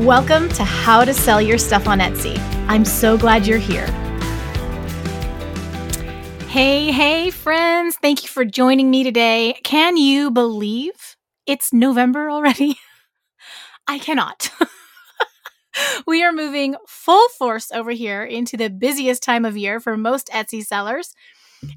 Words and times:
Welcome 0.00 0.50
to 0.50 0.62
How 0.62 1.06
to 1.06 1.14
Sell 1.14 1.40
Your 1.40 1.56
Stuff 1.56 1.88
on 1.88 2.00
Etsy. 2.00 2.38
I'm 2.68 2.84
so 2.84 3.16
glad 3.16 3.46
you're 3.46 3.56
here. 3.56 3.86
Hey, 6.48 6.92
hey, 6.92 7.30
friends. 7.30 7.96
Thank 7.96 8.22
you 8.22 8.28
for 8.28 8.44
joining 8.44 8.90
me 8.90 9.04
today. 9.04 9.58
Can 9.64 9.96
you 9.96 10.30
believe 10.30 11.16
it's 11.46 11.72
November 11.72 12.28
already? 12.28 12.76
I 13.88 13.98
cannot. 13.98 14.50
we 16.06 16.22
are 16.22 16.32
moving 16.32 16.76
full 16.86 17.30
force 17.30 17.72
over 17.72 17.92
here 17.92 18.22
into 18.22 18.58
the 18.58 18.68
busiest 18.68 19.22
time 19.22 19.46
of 19.46 19.56
year 19.56 19.80
for 19.80 19.96
most 19.96 20.28
Etsy 20.28 20.62
sellers. 20.62 21.14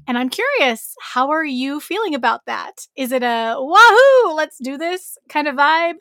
And 0.06 0.18
I'm 0.18 0.28
curious, 0.28 0.94
how 1.00 1.30
are 1.30 1.44
you 1.44 1.80
feeling 1.80 2.14
about 2.14 2.44
that? 2.44 2.86
Is 2.96 3.12
it 3.12 3.22
a 3.22 3.56
wahoo, 3.58 4.34
let's 4.34 4.58
do 4.62 4.76
this 4.76 5.16
kind 5.30 5.48
of 5.48 5.56
vibe? 5.56 5.94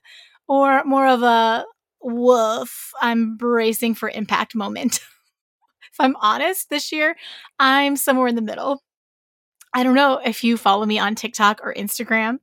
Or 0.50 0.84
more 0.84 1.08
of 1.08 1.24
a 1.24 1.64
woof, 2.02 2.92
I'm 3.02 3.38
bracing 3.38 3.96
for 3.96 4.10
impact 4.10 4.56
moment. 4.56 4.96
if 5.92 6.00
I'm 6.00 6.16
honest, 6.18 6.70
this 6.70 6.92
year, 6.92 7.16
I'm 7.60 7.96
somewhere 7.96 8.28
in 8.28 8.36
the 8.36 8.42
middle. 8.42 8.82
I 9.74 9.84
don't 9.84 9.94
know 9.94 10.20
if 10.26 10.44
you 10.44 10.58
follow 10.58 10.86
me 10.86 10.98
on 10.98 11.14
TikTok 11.14 11.62
or 11.64 11.74
Instagram. 11.76 12.40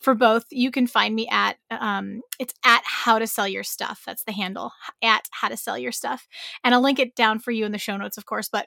For 0.00 0.14
both, 0.14 0.46
you 0.50 0.70
can 0.70 0.86
find 0.86 1.14
me 1.14 1.28
at 1.28 1.58
um, 1.70 2.22
it's 2.38 2.54
at 2.64 2.82
how 2.84 3.18
to 3.18 3.26
sell 3.26 3.46
your 3.46 3.64
stuff. 3.64 4.02
That's 4.06 4.24
the 4.24 4.32
handle 4.32 4.72
at 5.02 5.28
how 5.30 5.48
to 5.48 5.58
sell 5.58 5.76
your 5.76 5.92
stuff, 5.92 6.26
and 6.64 6.74
I'll 6.74 6.80
link 6.80 6.98
it 6.98 7.14
down 7.14 7.38
for 7.38 7.50
you 7.50 7.66
in 7.66 7.72
the 7.72 7.78
show 7.78 7.98
notes, 7.98 8.16
of 8.16 8.24
course. 8.24 8.48
But 8.48 8.66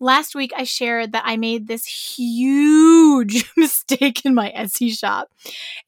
last 0.00 0.34
week 0.34 0.52
I 0.56 0.64
shared 0.64 1.12
that 1.12 1.24
I 1.26 1.36
made 1.36 1.66
this 1.66 1.86
huge 1.86 3.50
mistake 3.56 4.24
in 4.24 4.34
my 4.34 4.52
Etsy 4.56 4.96
shop. 4.96 5.28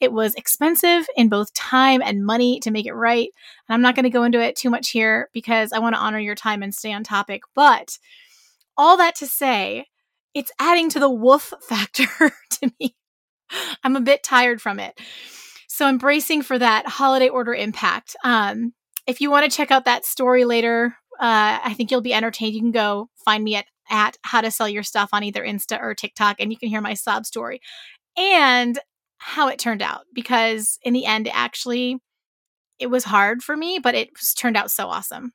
It 0.00 0.12
was 0.12 0.34
expensive 0.34 1.06
in 1.16 1.28
both 1.28 1.52
time 1.54 2.02
and 2.02 2.24
money 2.24 2.60
to 2.60 2.70
make 2.70 2.86
it 2.86 2.94
right. 2.94 3.30
And 3.68 3.74
I'm 3.74 3.82
not 3.82 3.94
going 3.94 4.04
to 4.04 4.10
go 4.10 4.24
into 4.24 4.40
it 4.40 4.56
too 4.56 4.70
much 4.70 4.90
here 4.90 5.28
because 5.32 5.72
I 5.72 5.78
want 5.78 5.94
to 5.94 6.00
honor 6.00 6.18
your 6.18 6.34
time 6.34 6.62
and 6.62 6.74
stay 6.74 6.92
on 6.92 7.04
topic. 7.04 7.42
But 7.54 7.98
all 8.76 8.96
that 8.96 9.16
to 9.16 9.26
say, 9.26 9.86
it's 10.34 10.52
adding 10.58 10.88
to 10.90 11.00
the 11.00 11.10
woof 11.10 11.52
factor 11.62 12.06
to 12.50 12.72
me. 12.80 12.94
I'm 13.82 13.96
a 13.96 14.00
bit 14.00 14.22
tired 14.22 14.60
from 14.60 14.78
it. 14.78 14.98
So 15.68 15.86
I'm 15.86 15.98
bracing 15.98 16.42
for 16.42 16.58
that 16.58 16.86
holiday 16.86 17.28
order 17.28 17.54
impact. 17.54 18.16
Um, 18.24 18.74
if 19.06 19.20
you 19.20 19.30
want 19.30 19.50
to 19.50 19.56
check 19.56 19.70
out 19.70 19.86
that 19.86 20.04
story 20.04 20.44
later, 20.44 20.96
uh, 21.20 21.58
I 21.64 21.74
think 21.74 21.90
you'll 21.90 22.00
be 22.00 22.12
entertained. 22.12 22.54
You 22.54 22.60
can 22.60 22.72
go 22.72 23.08
find 23.24 23.42
me 23.42 23.56
at 23.56 23.64
at 23.90 24.16
how 24.22 24.40
to 24.40 24.50
sell 24.50 24.68
your 24.68 24.82
stuff 24.82 25.10
on 25.12 25.22
either 25.22 25.44
Insta 25.44 25.80
or 25.80 25.94
TikTok, 25.94 26.36
and 26.38 26.50
you 26.50 26.58
can 26.58 26.68
hear 26.68 26.80
my 26.80 26.94
sob 26.94 27.26
story 27.26 27.60
and 28.16 28.78
how 29.18 29.48
it 29.48 29.58
turned 29.58 29.82
out. 29.82 30.02
Because 30.14 30.78
in 30.82 30.92
the 30.92 31.06
end, 31.06 31.28
actually, 31.32 31.98
it 32.78 32.88
was 32.88 33.04
hard 33.04 33.42
for 33.42 33.56
me, 33.56 33.78
but 33.82 33.94
it 33.94 34.10
turned 34.36 34.56
out 34.56 34.70
so 34.70 34.88
awesome. 34.88 35.32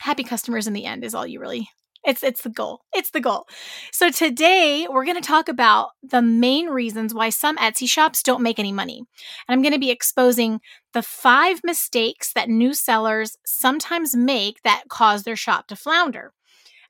Happy 0.00 0.24
customers 0.24 0.66
in 0.66 0.72
the 0.72 0.86
end 0.86 1.04
is 1.04 1.14
all 1.14 1.26
you 1.26 1.40
really 1.40 1.68
it's 2.04 2.22
it's 2.22 2.42
the 2.42 2.50
goal. 2.50 2.80
It's 2.94 3.10
the 3.10 3.20
goal. 3.20 3.46
So 3.92 4.10
today 4.10 4.86
we're 4.90 5.04
going 5.04 5.20
to 5.20 5.26
talk 5.26 5.48
about 5.48 5.90
the 6.02 6.22
main 6.22 6.68
reasons 6.68 7.12
why 7.12 7.28
some 7.28 7.56
Etsy 7.58 7.88
shops 7.88 8.22
don't 8.22 8.42
make 8.42 8.58
any 8.58 8.72
money. 8.72 8.98
And 8.98 9.54
I'm 9.54 9.62
going 9.62 9.74
to 9.74 9.78
be 9.78 9.90
exposing 9.90 10.60
the 10.94 11.02
5 11.02 11.60
mistakes 11.62 12.32
that 12.32 12.48
new 12.48 12.72
sellers 12.72 13.36
sometimes 13.44 14.16
make 14.16 14.62
that 14.62 14.84
cause 14.88 15.24
their 15.24 15.36
shop 15.36 15.66
to 15.68 15.76
flounder. 15.76 16.32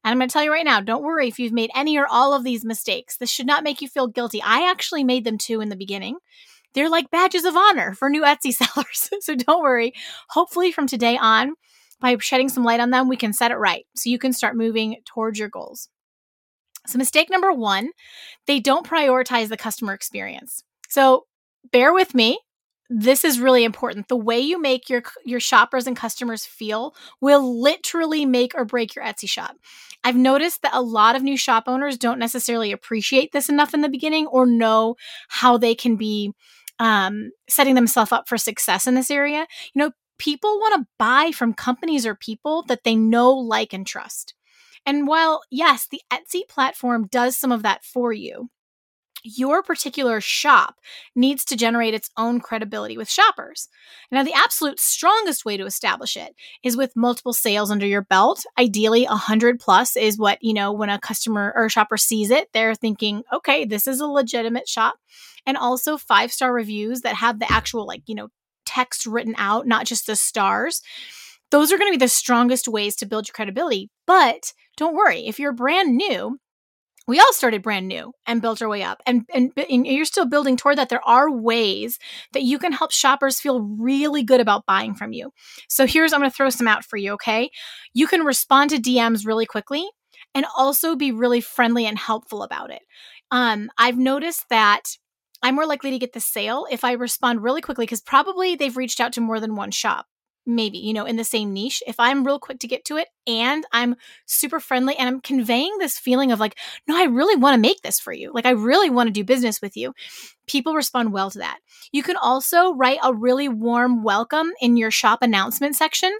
And 0.03 0.13
I'm 0.13 0.19
going 0.19 0.29
to 0.29 0.33
tell 0.33 0.45
you 0.45 0.53
right 0.53 0.65
now 0.65 0.81
don't 0.81 1.03
worry 1.03 1.29
if 1.29 1.39
you've 1.39 1.53
made 1.53 1.71
any 1.75 1.99
or 1.99 2.07
all 2.07 2.33
of 2.33 2.45
these 2.45 2.65
mistakes. 2.65 3.17
This 3.17 3.31
should 3.31 3.47
not 3.47 3.65
make 3.65 3.83
you 3.83 3.89
feel 3.89 4.07
guilty. 4.07 4.41
I 4.43 4.71
actually 4.71 5.05
made 5.05 5.25
them 5.25 5.39
too 5.39 5.61
in 5.61 5.69
the 5.69 5.77
beginning. 5.77 6.17
They're 6.75 6.89
like 6.89 7.11
badges 7.11 7.45
of 7.45 7.57
honor 7.57 7.95
for 7.95 8.09
new 8.09 8.23
Etsy 8.23 8.53
sellers. 8.53 9.11
so 9.21 9.35
don't 9.35 9.63
worry. 9.63 9.93
Hopefully, 10.31 10.73
from 10.73 10.87
today 10.87 11.19
on, 11.19 11.55
by 12.01 12.17
shedding 12.19 12.49
some 12.49 12.65
light 12.65 12.81
on 12.81 12.91
them, 12.91 13.09
we 13.09 13.17
can 13.17 13.33
set 13.33 13.51
it 13.51 13.57
right 13.57 13.87
so 13.95 14.09
you 14.09 14.19
can 14.19 14.33
start 14.33 14.57
moving 14.57 14.97
towards 15.05 15.39
your 15.39 15.49
goals. 15.49 15.89
So, 16.87 16.97
mistake 16.97 17.29
number 17.29 17.53
one, 17.53 17.91
they 18.47 18.59
don't 18.59 18.87
prioritize 18.87 19.49
the 19.49 19.57
customer 19.57 19.93
experience. 19.93 20.65
So, 20.89 21.27
bear 21.73 21.93
with 21.93 22.15
me 22.15 22.39
this 22.93 23.25
is 23.25 23.39
really 23.39 23.63
important. 23.63 24.09
The 24.09 24.17
way 24.17 24.41
you 24.41 24.61
make 24.61 24.91
your 24.91 25.03
your 25.25 25.39
shoppers 25.39 25.87
and 25.87 25.97
customers 25.97 26.45
feel 26.45 26.95
will 27.21 27.63
literally 27.63 28.27
make 28.27 28.53
or 28.55 28.65
break 28.65 28.97
your 28.97 29.05
Etsy 29.05 29.31
shop. 29.31 29.57
I've 30.03 30.17
noticed 30.17 30.63
that 30.63 30.75
a 30.75 30.83
lot 30.83 31.15
of 31.15 31.23
new 31.23 31.37
shop 31.37 31.65
owners 31.69 31.97
don't 31.97 32.19
necessarily 32.19 32.73
appreciate 32.73 33.31
this 33.31 33.49
enough 33.49 33.75
in 33.75 33.83
the 33.83 33.89
beginning 33.89 34.27
or 34.27 34.45
know 34.45 34.97
how 35.29 35.57
they 35.57 35.75
can 35.75 35.95
be 35.95 36.33
um, 36.81 37.31
setting 37.49 37.77
themselves 37.77 38.11
up 38.11 38.29
for 38.29 38.37
success 38.37 38.89
in 38.89 38.95
this 38.95 39.11
area. 39.11 39.47
You 39.73 39.79
know, 39.79 39.93
people 40.19 40.59
want 40.59 40.83
to 40.83 40.89
buy 40.99 41.31
from 41.33 41.55
companies 41.55 42.05
or 42.05 42.15
people 42.17 42.65
that 42.65 42.83
they 42.83 42.97
know, 42.97 43.31
like, 43.31 43.73
and 43.73 43.87
trust. 43.87 44.35
And 44.85 45.07
while, 45.07 45.43
yes, 45.51 45.87
the 45.87 46.01
Etsy 46.11 46.49
platform 46.49 47.07
does 47.07 47.37
some 47.37 47.53
of 47.53 47.63
that 47.63 47.85
for 47.85 48.13
you, 48.13 48.51
your 49.23 49.63
particular 49.63 50.21
shop 50.21 50.77
needs 51.15 51.45
to 51.47 51.57
generate 51.57 51.95
its 51.95 52.11
own 52.17 52.41
credibility 52.41 52.97
with 52.97 53.11
shoppers. 53.11 53.69
Now, 54.11 54.23
the 54.23 54.33
absolute 54.33 54.81
strongest 54.81 55.45
way 55.45 55.57
to 55.57 55.67
establish 55.67 56.17
it 56.17 56.35
is 56.63 56.77
with 56.77 56.97
multiple 56.97 57.33
sales 57.33 57.71
under 57.71 57.87
your 57.87 58.03
belt. 58.03 58.45
Ideally, 58.59 59.05
100 59.05 59.61
plus 59.61 59.97
is 59.97 60.19
what, 60.19 60.39
you 60.41 60.55
know, 60.55 60.73
when 60.73 60.91
a 60.91 60.99
customer 60.99 61.53
or 61.55 61.67
a 61.67 61.71
shopper 61.71 61.97
sees 61.97 62.31
it, 62.31 62.49
they're 62.53 62.75
thinking, 62.75 63.23
okay, 63.33 63.65
this 63.65 63.87
is 63.87 64.01
a 64.01 64.07
legitimate 64.07 64.69
shop. 64.69 64.97
And 65.47 65.57
also 65.57 65.97
five 65.97 66.33
star 66.33 66.53
reviews 66.53 67.01
that 67.03 67.17
have 67.17 67.39
the 67.39 67.51
actual, 67.51 67.87
like, 67.87 68.03
you 68.07 68.15
know, 68.15 68.29
text 68.67 69.07
written 69.07 69.35
out, 69.37 69.67
not 69.67 69.87
just 69.87 70.07
the 70.07 70.17
stars. 70.17 70.83
Those 71.51 71.73
are 71.73 71.79
going 71.79 71.93
to 71.93 71.99
be 71.99 72.05
the 72.05 72.09
strongest 72.09 72.69
ways 72.69 72.95
to 72.97 73.07
build 73.07 73.27
your 73.27 73.33
credibility. 73.33 73.91
But 74.07 74.53
don't 74.77 74.95
worry, 74.95 75.27
if 75.27 75.39
you're 75.39 75.53
brand 75.53 75.97
new, 75.97 76.39
we 77.11 77.19
all 77.19 77.33
started 77.33 77.61
brand 77.61 77.89
new 77.89 78.13
and 78.25 78.41
built 78.41 78.63
our 78.63 78.69
way 78.69 78.85
up. 78.85 79.03
And, 79.05 79.27
and, 79.35 79.51
and 79.57 79.85
you're 79.85 80.05
still 80.05 80.27
building 80.27 80.57
toward 80.57 80.79
that. 80.79 80.91
There 80.91 81.05
are 81.05 81.29
ways 81.29 81.99
that 82.33 82.45
you 82.45 82.57
can 82.57 82.71
help 82.71 82.93
shoppers 82.93 83.41
feel 83.41 83.63
really 83.63 84.23
good 84.23 84.41
about 84.41 84.65
buying 84.65 84.95
from 84.95 85.13
you. 85.13 85.33
So 85.69 85.87
here's 85.87 86.13
i'm 86.13 86.21
going 86.21 86.31
to 86.31 86.37
throw 86.37 86.51
some 86.51 86.69
out 86.69 86.85
for 86.85 86.97
you 86.97 87.15
okay? 87.15 87.51
You 87.95 88.07
can 88.07 88.23
respond 88.23 88.71
to 88.71 88.77
dms 88.77 89.27
really 89.27 89.45
quickly 89.45 89.85
and 90.37 90.47
also 90.57 90.95
be 90.95 91.11
really 91.11 91.41
friendly 91.41 91.85
and 91.85 91.99
helpful 91.99 92.45
about 92.45 92.71
it. 92.71 92.83
Um, 93.33 93.71
i've 93.77 93.99
noticed 93.99 94.45
that 94.49 94.83
i'm 95.43 95.57
more 95.57 95.67
likely 95.67 95.91
to 95.91 95.99
get 95.99 96.13
the 96.13 96.21
sale 96.21 96.67
if 96.71 96.85
i 96.85 96.93
respond 96.93 97.43
really 97.43 97.61
quickly 97.61 97.87
because 97.87 98.01
probably 98.01 98.55
they've 98.55 98.77
reached 98.77 99.01
out 99.01 99.13
to 99.15 99.21
more 99.21 99.41
than 99.41 99.57
one 99.57 99.73
shop 99.73 100.07
maybe, 100.47 100.79
you 100.79 100.93
know, 100.93 101.05
in 101.05 101.17
the 101.17 101.25
same 101.25 101.53
niche, 101.53 101.83
if 101.87 102.01
I'm 102.01 102.25
real 102.25 102.39
quick 102.39 102.59
to 102.61 102.67
get 102.67 102.85
to 102.87 102.97
it 102.97 103.09
and 103.27 103.65
I'm 103.73 103.97
super 104.27 104.59
friendly 104.59 104.97
and 104.97 105.09
I'm 105.09 105.21
conveying 105.21 105.77
this 105.79 105.99
feeling 105.99 106.33
of 106.33 106.41
like, 106.41 106.57
no, 106.89 106.97
I 106.97 107.05
really 107.05 107.37
want 107.37 107.55
to 107.55 107.61
make 107.61 107.83
this 107.83 108.01
for 108.01 108.13
you. 108.13 108.33
Like, 108.33 108.47
I 108.47 108.51
really 108.51 108.91
want 108.91 109.07
to 109.09 109.13
do 109.13 109.23
business 109.23 109.61
with 109.61 109.77
you. 109.77 109.95
People 110.47 110.75
respond 110.75 111.13
well 111.13 111.31
to 111.31 111.39
that. 111.39 111.59
You 111.93 112.03
can 112.03 112.17
also 112.17 112.75
write 112.75 112.99
a 113.03 113.15
really 113.15 113.49
warm 113.49 114.03
welcome 114.03 114.51
in 114.61 114.77
your 114.77 114.91
shop 114.91 115.23
announcement 115.23 115.77
section 115.77 116.13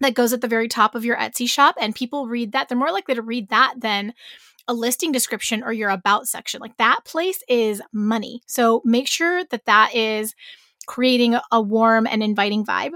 that 0.00 0.14
goes 0.14 0.32
at 0.32 0.40
the 0.40 0.48
very 0.48 0.68
top 0.68 0.94
of 0.94 1.04
your 1.04 1.16
Etsy 1.16 1.48
shop. 1.48 1.74
And 1.80 1.94
people 1.94 2.28
read 2.28 2.52
that. 2.52 2.68
They're 2.68 2.78
more 2.78 2.92
likely 2.92 3.14
to 3.14 3.22
read 3.22 3.48
that 3.48 3.74
than 3.78 4.14
a 4.68 4.74
listing 4.74 5.10
description 5.10 5.62
or 5.62 5.72
your 5.72 5.88
about 5.90 6.28
section. 6.28 6.60
Like, 6.60 6.76
that 6.76 7.00
place 7.04 7.42
is 7.48 7.82
money. 7.92 8.42
So 8.46 8.82
make 8.84 9.08
sure 9.08 9.44
that 9.46 9.64
that 9.64 9.94
is 9.94 10.34
creating 10.86 11.36
a 11.50 11.60
warm 11.60 12.06
and 12.06 12.22
inviting 12.22 12.64
vibe. 12.64 12.92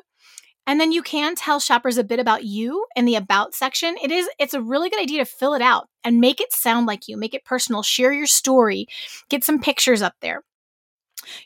And 0.66 0.80
then 0.80 0.92
you 0.92 1.02
can 1.02 1.34
tell 1.34 1.58
shoppers 1.58 1.98
a 1.98 2.04
bit 2.04 2.20
about 2.20 2.44
you 2.44 2.86
in 2.94 3.04
the 3.04 3.16
about 3.16 3.54
section. 3.54 3.96
It 4.02 4.10
is 4.10 4.28
it's 4.38 4.54
a 4.54 4.62
really 4.62 4.90
good 4.90 5.00
idea 5.00 5.18
to 5.18 5.30
fill 5.30 5.54
it 5.54 5.62
out 5.62 5.88
and 6.04 6.20
make 6.20 6.40
it 6.40 6.52
sound 6.52 6.86
like 6.86 7.08
you, 7.08 7.16
make 7.16 7.34
it 7.34 7.44
personal, 7.44 7.82
share 7.82 8.12
your 8.12 8.26
story, 8.26 8.86
get 9.28 9.44
some 9.44 9.60
pictures 9.60 10.02
up 10.02 10.14
there. 10.20 10.42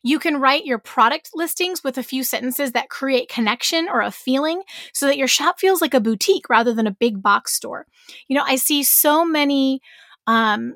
You 0.02 0.18
can 0.18 0.40
write 0.40 0.64
your 0.64 0.78
product 0.78 1.30
listings 1.34 1.84
with 1.84 1.98
a 1.98 2.02
few 2.02 2.24
sentences 2.24 2.72
that 2.72 2.88
create 2.88 3.28
connection 3.28 3.88
or 3.88 4.00
a 4.00 4.10
feeling 4.10 4.62
so 4.92 5.06
that 5.06 5.18
your 5.18 5.28
shop 5.28 5.58
feels 5.58 5.80
like 5.80 5.94
a 5.94 6.00
boutique 6.00 6.48
rather 6.48 6.72
than 6.72 6.86
a 6.86 6.92
big 6.92 7.22
box 7.22 7.52
store. 7.52 7.86
You 8.28 8.36
know, 8.36 8.44
I 8.46 8.56
see 8.56 8.82
so 8.82 9.24
many 9.24 9.80
um, 10.26 10.74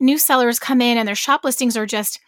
new 0.00 0.18
sellers 0.18 0.58
come 0.58 0.80
in 0.80 0.98
and 0.98 1.08
their 1.08 1.14
shop 1.14 1.44
listings 1.44 1.76
are 1.76 1.86
just, 1.86 2.20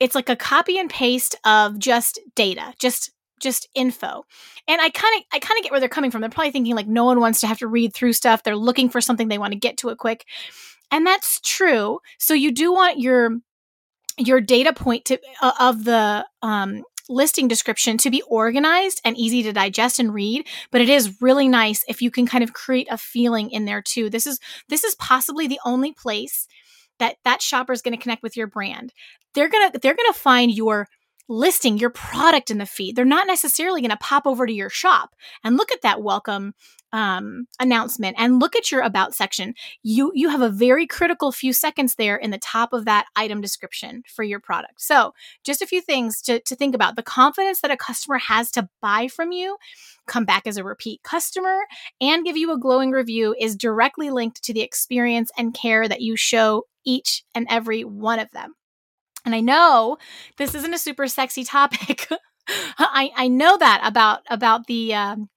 it's 0.00 0.14
like 0.14 0.28
a 0.28 0.36
copy 0.36 0.78
and 0.78 0.90
paste 0.90 1.36
of 1.44 1.78
just 1.78 2.18
data, 2.34 2.74
just 2.78 3.12
just 3.40 3.68
info. 3.74 4.24
And 4.68 4.80
I 4.80 4.90
kind 4.90 5.14
of 5.16 5.24
I 5.32 5.38
kind 5.38 5.58
of 5.58 5.62
get 5.62 5.72
where 5.72 5.80
they're 5.80 5.88
coming 5.88 6.10
from. 6.10 6.20
They're 6.20 6.30
probably 6.30 6.52
thinking 6.52 6.74
like 6.74 6.86
no 6.86 7.04
one 7.04 7.20
wants 7.20 7.40
to 7.40 7.46
have 7.46 7.58
to 7.58 7.66
read 7.66 7.94
through 7.94 8.12
stuff. 8.12 8.42
They're 8.42 8.56
looking 8.56 8.88
for 8.88 9.00
something 9.00 9.28
they 9.28 9.38
want 9.38 9.52
to 9.52 9.58
get 9.58 9.76
to 9.78 9.90
it 9.90 9.98
quick. 9.98 10.24
And 10.90 11.06
that's 11.06 11.40
true. 11.40 12.00
So 12.18 12.34
you 12.34 12.52
do 12.52 12.72
want 12.72 12.98
your 12.98 13.38
your 14.16 14.40
data 14.40 14.72
point 14.72 15.04
to, 15.06 15.18
uh, 15.42 15.52
of 15.58 15.84
the 15.84 16.24
um, 16.40 16.84
listing 17.08 17.48
description 17.48 17.98
to 17.98 18.10
be 18.10 18.22
organized 18.22 19.00
and 19.04 19.16
easy 19.16 19.42
to 19.42 19.52
digest 19.52 19.98
and 19.98 20.14
read 20.14 20.46
but 20.70 20.80
it 20.80 20.88
is 20.88 21.20
really 21.20 21.48
nice 21.48 21.84
if 21.86 22.00
you 22.00 22.10
can 22.10 22.26
kind 22.26 22.42
of 22.42 22.54
create 22.54 22.88
a 22.90 22.96
feeling 22.96 23.50
in 23.50 23.66
there 23.66 23.82
too 23.82 24.08
this 24.08 24.26
is 24.26 24.40
this 24.68 24.84
is 24.84 24.94
possibly 24.94 25.46
the 25.46 25.60
only 25.66 25.92
place 25.92 26.46
that 26.98 27.16
that 27.24 27.42
shopper 27.42 27.72
is 27.72 27.82
going 27.82 27.94
to 27.94 28.02
connect 28.02 28.22
with 28.22 28.38
your 28.38 28.46
brand 28.46 28.92
they're 29.34 29.50
going 29.50 29.70
to 29.70 29.78
they're 29.78 29.94
going 29.94 30.12
to 30.12 30.18
find 30.18 30.50
your 30.50 30.88
listing 31.28 31.78
your 31.78 31.90
product 31.90 32.50
in 32.50 32.58
the 32.58 32.66
feed. 32.66 32.96
They're 32.96 33.04
not 33.04 33.26
necessarily 33.26 33.80
going 33.80 33.90
to 33.90 33.96
pop 33.96 34.26
over 34.26 34.46
to 34.46 34.52
your 34.52 34.70
shop 34.70 35.14
and 35.42 35.56
look 35.56 35.72
at 35.72 35.82
that 35.82 36.02
welcome 36.02 36.54
um, 36.92 37.48
announcement 37.58 38.14
and 38.18 38.38
look 38.38 38.54
at 38.54 38.70
your 38.70 38.82
about 38.82 39.14
section. 39.14 39.54
You 39.82 40.12
you 40.14 40.28
have 40.28 40.42
a 40.42 40.48
very 40.48 40.86
critical 40.86 41.32
few 41.32 41.52
seconds 41.52 41.96
there 41.96 42.16
in 42.16 42.30
the 42.30 42.38
top 42.38 42.72
of 42.72 42.84
that 42.84 43.06
item 43.16 43.40
description 43.40 44.04
for 44.06 44.22
your 44.22 44.38
product. 44.38 44.80
So 44.80 45.12
just 45.42 45.60
a 45.60 45.66
few 45.66 45.80
things 45.80 46.22
to, 46.22 46.38
to 46.40 46.54
think 46.54 46.74
about. 46.74 46.94
The 46.94 47.02
confidence 47.02 47.60
that 47.62 47.72
a 47.72 47.76
customer 47.76 48.18
has 48.18 48.50
to 48.52 48.68
buy 48.80 49.08
from 49.08 49.32
you, 49.32 49.56
come 50.06 50.24
back 50.24 50.46
as 50.46 50.56
a 50.56 50.62
repeat 50.62 51.02
customer, 51.02 51.58
and 52.00 52.24
give 52.24 52.36
you 52.36 52.52
a 52.52 52.58
glowing 52.58 52.92
review 52.92 53.34
is 53.40 53.56
directly 53.56 54.10
linked 54.10 54.42
to 54.44 54.52
the 54.52 54.62
experience 54.62 55.32
and 55.36 55.52
care 55.52 55.88
that 55.88 56.00
you 56.00 56.16
show 56.16 56.66
each 56.84 57.24
and 57.34 57.46
every 57.50 57.82
one 57.82 58.20
of 58.20 58.30
them. 58.30 58.54
And 59.24 59.34
I 59.34 59.40
know 59.40 59.96
this 60.36 60.54
isn't 60.54 60.74
a 60.74 60.78
super 60.78 61.06
sexy 61.08 61.44
topic. 61.44 62.08
I, 62.78 63.10
I 63.16 63.28
know 63.28 63.56
that 63.56 63.80
about 63.84 64.20
about 64.28 64.66
the 64.66 64.94
um, 64.94 65.30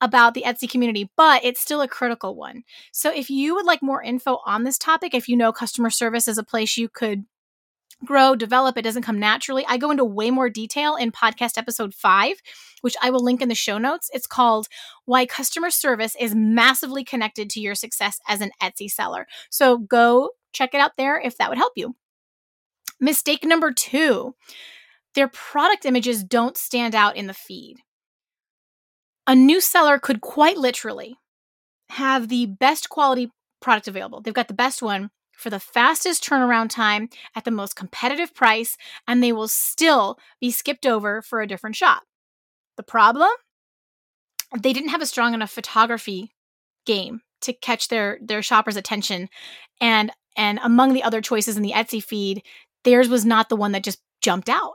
about 0.00 0.34
the 0.34 0.44
Etsy 0.46 0.70
community, 0.70 1.10
but 1.16 1.44
it's 1.44 1.60
still 1.60 1.80
a 1.80 1.88
critical 1.88 2.36
one. 2.36 2.62
So 2.92 3.12
if 3.12 3.30
you 3.30 3.54
would 3.54 3.66
like 3.66 3.82
more 3.82 4.02
info 4.02 4.38
on 4.46 4.64
this 4.64 4.78
topic, 4.78 5.14
if 5.14 5.28
you 5.28 5.36
know 5.36 5.52
customer 5.52 5.90
service 5.90 6.28
is 6.28 6.38
a 6.38 6.44
place 6.44 6.76
you 6.76 6.88
could 6.88 7.24
grow, 8.04 8.36
develop, 8.36 8.76
it 8.76 8.82
doesn't 8.82 9.02
come 9.02 9.18
naturally. 9.18 9.64
I 9.66 9.78
go 9.78 9.90
into 9.90 10.04
way 10.04 10.30
more 10.30 10.50
detail 10.50 10.96
in 10.96 11.12
podcast 11.12 11.56
episode 11.56 11.94
five, 11.94 12.36
which 12.82 12.94
I 13.02 13.10
will 13.10 13.24
link 13.24 13.40
in 13.40 13.48
the 13.48 13.54
show 13.54 13.78
notes. 13.78 14.10
It's 14.12 14.26
called 14.26 14.68
Why 15.06 15.24
Customer 15.24 15.70
Service 15.70 16.14
is 16.20 16.34
Massively 16.34 17.04
Connected 17.04 17.48
to 17.50 17.60
Your 17.60 17.74
Success 17.74 18.20
as 18.28 18.42
an 18.42 18.50
Etsy 18.62 18.90
Seller. 18.90 19.26
So 19.48 19.78
go 19.78 20.30
check 20.52 20.74
it 20.74 20.80
out 20.80 20.92
there 20.98 21.18
if 21.18 21.38
that 21.38 21.48
would 21.48 21.58
help 21.58 21.72
you. 21.76 21.96
Mistake 23.00 23.44
number 23.44 23.72
two 23.72 24.34
their 25.14 25.28
product 25.28 25.86
images 25.86 26.22
don't 26.22 26.58
stand 26.58 26.94
out 26.94 27.16
in 27.16 27.26
the 27.26 27.32
feed. 27.32 27.78
A 29.26 29.34
new 29.34 29.62
seller 29.62 29.98
could 29.98 30.20
quite 30.20 30.58
literally 30.58 31.16
have 31.88 32.28
the 32.28 32.46
best 32.46 32.90
quality 32.90 33.30
product 33.62 33.88
available. 33.88 34.20
They've 34.20 34.34
got 34.34 34.48
the 34.48 34.54
best 34.54 34.82
one 34.82 35.10
for 35.32 35.50
the 35.50 35.58
fastest 35.58 36.22
turnaround 36.22 36.70
time 36.70 37.08
at 37.34 37.44
the 37.44 37.50
most 37.50 37.76
competitive 37.76 38.34
price, 38.34 38.76
and 39.08 39.22
they 39.22 39.32
will 39.32 39.48
still 39.48 40.18
be 40.40 40.50
skipped 40.50 40.86
over 40.86 41.22
for 41.22 41.40
a 41.40 41.46
different 41.46 41.76
shop. 41.76 42.02
The 42.76 42.82
problem? 42.82 43.30
They 44.60 44.72
didn't 44.72 44.90
have 44.90 45.02
a 45.02 45.06
strong 45.06 45.34
enough 45.34 45.50
photography 45.50 46.32
game 46.84 47.22
to 47.40 47.52
catch 47.52 47.88
their 47.88 48.18
their 48.22 48.42
shoppers' 48.42 48.76
attention. 48.76 49.28
And 49.80 50.12
and 50.36 50.60
among 50.62 50.92
the 50.92 51.02
other 51.02 51.20
choices 51.20 51.56
in 51.56 51.62
the 51.62 51.72
Etsy 51.72 52.02
feed, 52.02 52.42
theirs 52.86 53.08
was 53.08 53.26
not 53.26 53.50
the 53.50 53.56
one 53.56 53.72
that 53.72 53.84
just 53.84 54.00
jumped 54.22 54.48
out. 54.48 54.74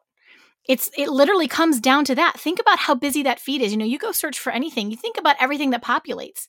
It's 0.70 0.92
it 0.96 1.10
literally 1.10 1.48
comes 1.48 1.80
down 1.80 2.06
to 2.06 2.16
that. 2.16 2.40
Think 2.40 2.60
about 2.60 2.78
how 2.78 2.94
busy 2.94 3.24
that 3.24 3.40
feed 3.40 3.62
is. 3.62 3.72
You 3.72 3.78
know, 3.80 3.86
you 3.86 3.98
go 3.98 4.12
search 4.12 4.38
for 4.38 4.52
anything, 4.52 4.92
you 4.92 4.98
think 4.98 5.18
about 5.18 5.38
everything 5.40 5.72
that 5.72 5.84
populates. 5.84 6.46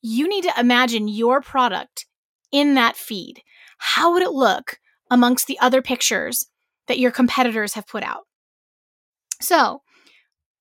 You 0.00 0.28
need 0.28 0.44
to 0.44 0.52
imagine 0.56 1.08
your 1.08 1.40
product 1.40 2.06
in 2.52 2.74
that 2.74 2.96
feed. 2.96 3.42
How 3.78 4.12
would 4.12 4.22
it 4.22 4.30
look 4.30 4.78
amongst 5.10 5.48
the 5.48 5.58
other 5.58 5.82
pictures 5.82 6.46
that 6.86 7.00
your 7.00 7.10
competitors 7.10 7.74
have 7.74 7.88
put 7.88 8.04
out? 8.04 8.26
So, 9.40 9.82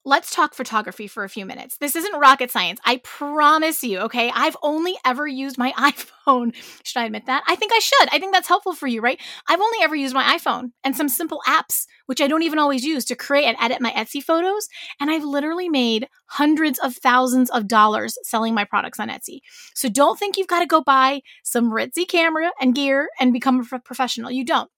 let's 0.05 0.29
talk 0.29 0.53
photography 0.53 1.07
for 1.07 1.23
a 1.23 1.29
few 1.29 1.47
minutes. 1.47 1.77
This 1.79 1.95
isn't 1.95 2.19
rocket 2.19 2.51
science. 2.51 2.79
I 2.85 2.97
promise 2.97 3.83
you, 3.83 3.99
okay? 4.01 4.31
I've 4.33 4.55
only 4.61 4.95
ever 5.03 5.27
used 5.27 5.57
my 5.57 5.71
iPhone. 5.77 6.55
Should 6.83 6.99
I 6.99 7.05
admit 7.05 7.25
that? 7.25 7.43
I 7.47 7.55
think 7.55 7.71
I 7.73 7.79
should. 7.79 8.09
I 8.11 8.19
think 8.19 8.31
that's 8.31 8.47
helpful 8.47 8.73
for 8.73 8.85
you, 8.85 9.01
right? 9.01 9.19
I've 9.49 9.59
only 9.59 9.79
ever 9.81 9.95
used 9.95 10.13
my 10.13 10.37
iPhone 10.37 10.71
and 10.83 10.95
some 10.95 11.09
simple 11.09 11.41
apps, 11.47 11.87
which 12.05 12.21
I 12.21 12.27
don't 12.27 12.43
even 12.43 12.59
always 12.59 12.85
use 12.85 13.03
to 13.05 13.15
create 13.15 13.45
and 13.45 13.57
edit 13.59 13.81
my 13.81 13.91
Etsy 13.91 14.23
photos. 14.23 14.67
And 14.99 15.09
I've 15.09 15.23
literally 15.23 15.69
made 15.69 16.07
hundreds 16.27 16.77
of 16.79 16.95
thousands 16.95 17.49
of 17.49 17.67
dollars 17.67 18.17
selling 18.23 18.53
my 18.53 18.63
products 18.63 18.99
on 18.99 19.09
Etsy. 19.09 19.39
So 19.73 19.89
don't 19.89 20.19
think 20.19 20.37
you've 20.37 20.47
got 20.47 20.59
to 20.59 20.67
go 20.67 20.81
buy 20.81 21.21
some 21.43 21.71
ritzy 21.71 22.07
camera 22.07 22.51
and 22.61 22.75
gear 22.75 23.09
and 23.19 23.33
become 23.33 23.59
a 23.71 23.79
professional. 23.79 24.29
You 24.29 24.45
don't. 24.45 24.69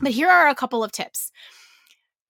But 0.00 0.12
here 0.12 0.28
are 0.28 0.48
a 0.48 0.54
couple 0.54 0.84
of 0.84 0.92
tips. 0.92 1.30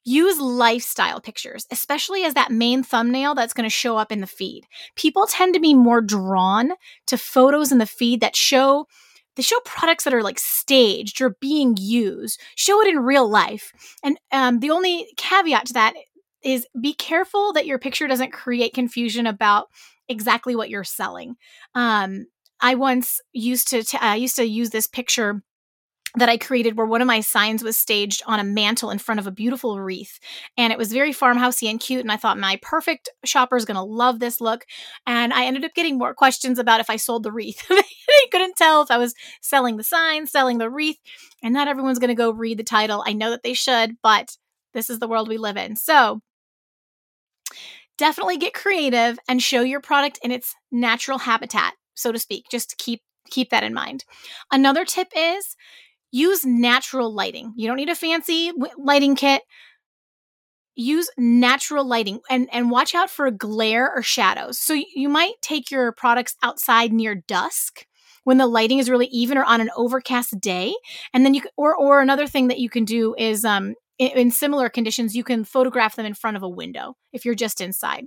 Use 0.08 0.38
lifestyle 0.38 1.20
pictures, 1.20 1.66
especially 1.72 2.22
as 2.22 2.34
that 2.34 2.52
main 2.52 2.84
thumbnail 2.84 3.34
that's 3.34 3.52
going 3.52 3.68
to 3.68 3.74
show 3.74 3.96
up 3.96 4.12
in 4.12 4.20
the 4.20 4.26
feed. 4.28 4.64
People 4.94 5.26
tend 5.26 5.52
to 5.54 5.60
be 5.60 5.74
more 5.74 6.00
drawn 6.00 6.70
to 7.08 7.18
photos 7.18 7.72
in 7.72 7.78
the 7.78 7.86
feed 7.86 8.20
that 8.20 8.36
show 8.36 8.86
they 9.34 9.42
show 9.42 9.58
products 9.66 10.04
that 10.04 10.14
are 10.14 10.22
like 10.22 10.38
staged 10.38 11.20
or 11.20 11.36
being 11.40 11.76
used. 11.78 12.40
Show 12.54 12.80
it 12.80 12.88
in 12.88 13.00
real 13.00 13.28
life. 13.28 13.72
And 14.02 14.18
um, 14.32 14.60
the 14.60 14.70
only 14.70 15.08
caveat 15.16 15.66
to 15.66 15.72
that 15.74 15.94
is 16.42 16.66
be 16.80 16.94
careful 16.94 17.52
that 17.52 17.66
your 17.66 17.78
picture 17.78 18.06
doesn't 18.06 18.32
create 18.32 18.72
confusion 18.72 19.26
about 19.26 19.66
exactly 20.08 20.56
what 20.56 20.70
you're 20.70 20.84
selling. 20.84 21.34
Um, 21.74 22.26
I 22.60 22.76
once 22.76 23.20
used 23.32 23.68
to 23.68 23.82
t- 23.82 23.98
I 24.00 24.14
used 24.14 24.36
to 24.36 24.46
use 24.46 24.70
this 24.70 24.86
picture 24.86 25.42
that 26.16 26.30
I 26.30 26.38
created 26.38 26.76
where 26.76 26.86
one 26.86 27.02
of 27.02 27.06
my 27.06 27.20
signs 27.20 27.62
was 27.62 27.76
staged 27.76 28.22
on 28.26 28.40
a 28.40 28.44
mantel 28.44 28.90
in 28.90 28.98
front 28.98 29.20
of 29.20 29.26
a 29.26 29.30
beautiful 29.30 29.78
wreath. 29.78 30.18
And 30.56 30.72
it 30.72 30.78
was 30.78 30.92
very 30.92 31.12
farmhousey 31.12 31.70
and 31.70 31.78
cute. 31.78 32.00
And 32.00 32.10
I 32.10 32.16
thought 32.16 32.38
my 32.38 32.58
perfect 32.62 33.10
shopper 33.24 33.56
is 33.56 33.66
going 33.66 33.76
to 33.76 33.82
love 33.82 34.18
this 34.18 34.40
look. 34.40 34.64
And 35.06 35.34
I 35.34 35.44
ended 35.44 35.64
up 35.64 35.74
getting 35.74 35.98
more 35.98 36.14
questions 36.14 36.58
about 36.58 36.80
if 36.80 36.88
I 36.88 36.96
sold 36.96 37.22
the 37.22 37.32
wreath. 37.32 37.66
they 37.68 37.82
couldn't 38.32 38.56
tell 38.56 38.82
if 38.82 38.90
I 38.90 38.96
was 38.96 39.14
selling 39.42 39.76
the 39.76 39.84
sign, 39.84 40.26
selling 40.26 40.56
the 40.56 40.70
wreath. 40.70 40.98
And 41.42 41.52
not 41.52 41.68
everyone's 41.68 41.98
going 41.98 42.08
to 42.08 42.14
go 42.14 42.30
read 42.30 42.58
the 42.58 42.64
title. 42.64 43.04
I 43.06 43.12
know 43.12 43.30
that 43.30 43.42
they 43.42 43.54
should, 43.54 43.96
but 44.02 44.36
this 44.72 44.88
is 44.88 44.98
the 44.98 45.08
world 45.08 45.28
we 45.28 45.36
live 45.36 45.58
in. 45.58 45.76
So 45.76 46.22
definitely 47.98 48.38
get 48.38 48.54
creative 48.54 49.18
and 49.28 49.42
show 49.42 49.60
your 49.60 49.80
product 49.80 50.18
in 50.22 50.30
its 50.30 50.54
natural 50.72 51.18
habitat, 51.18 51.74
so 51.94 52.10
to 52.10 52.18
speak. 52.18 52.46
Just 52.50 52.78
keep 52.78 53.02
keep 53.30 53.50
that 53.50 53.64
in 53.64 53.74
mind. 53.74 54.04
Another 54.52 54.84
tip 54.84 55.08
is 55.16 55.56
use 56.10 56.44
natural 56.44 57.12
lighting. 57.12 57.52
You 57.56 57.66
don't 57.66 57.76
need 57.76 57.88
a 57.88 57.94
fancy 57.94 58.52
lighting 58.78 59.16
kit. 59.16 59.42
Use 60.74 61.08
natural 61.16 61.86
lighting 61.86 62.20
and, 62.28 62.48
and 62.52 62.70
watch 62.70 62.94
out 62.94 63.08
for 63.08 63.30
glare 63.30 63.90
or 63.94 64.02
shadows. 64.02 64.58
So 64.58 64.74
you 64.94 65.08
might 65.08 65.34
take 65.40 65.70
your 65.70 65.92
products 65.92 66.36
outside 66.42 66.92
near 66.92 67.14
dusk 67.14 67.86
when 68.24 68.36
the 68.36 68.46
lighting 68.46 68.78
is 68.78 68.90
really 68.90 69.06
even 69.06 69.38
or 69.38 69.44
on 69.44 69.60
an 69.60 69.70
overcast 69.76 70.38
day. 70.40 70.74
And 71.14 71.24
then 71.24 71.32
you 71.32 71.42
or 71.56 71.74
or 71.74 72.00
another 72.00 72.26
thing 72.26 72.48
that 72.48 72.58
you 72.58 72.68
can 72.68 72.84
do 72.84 73.14
is 73.16 73.44
um 73.44 73.74
in, 73.98 74.08
in 74.10 74.30
similar 74.30 74.68
conditions, 74.68 75.16
you 75.16 75.24
can 75.24 75.44
photograph 75.44 75.96
them 75.96 76.04
in 76.04 76.14
front 76.14 76.36
of 76.36 76.42
a 76.42 76.48
window 76.48 76.96
if 77.12 77.24
you're 77.24 77.34
just 77.34 77.60
inside. 77.60 78.04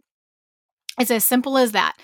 It's 1.00 1.12
as 1.12 1.26
simple 1.26 1.58
as 1.58 1.72
that. 1.72 1.96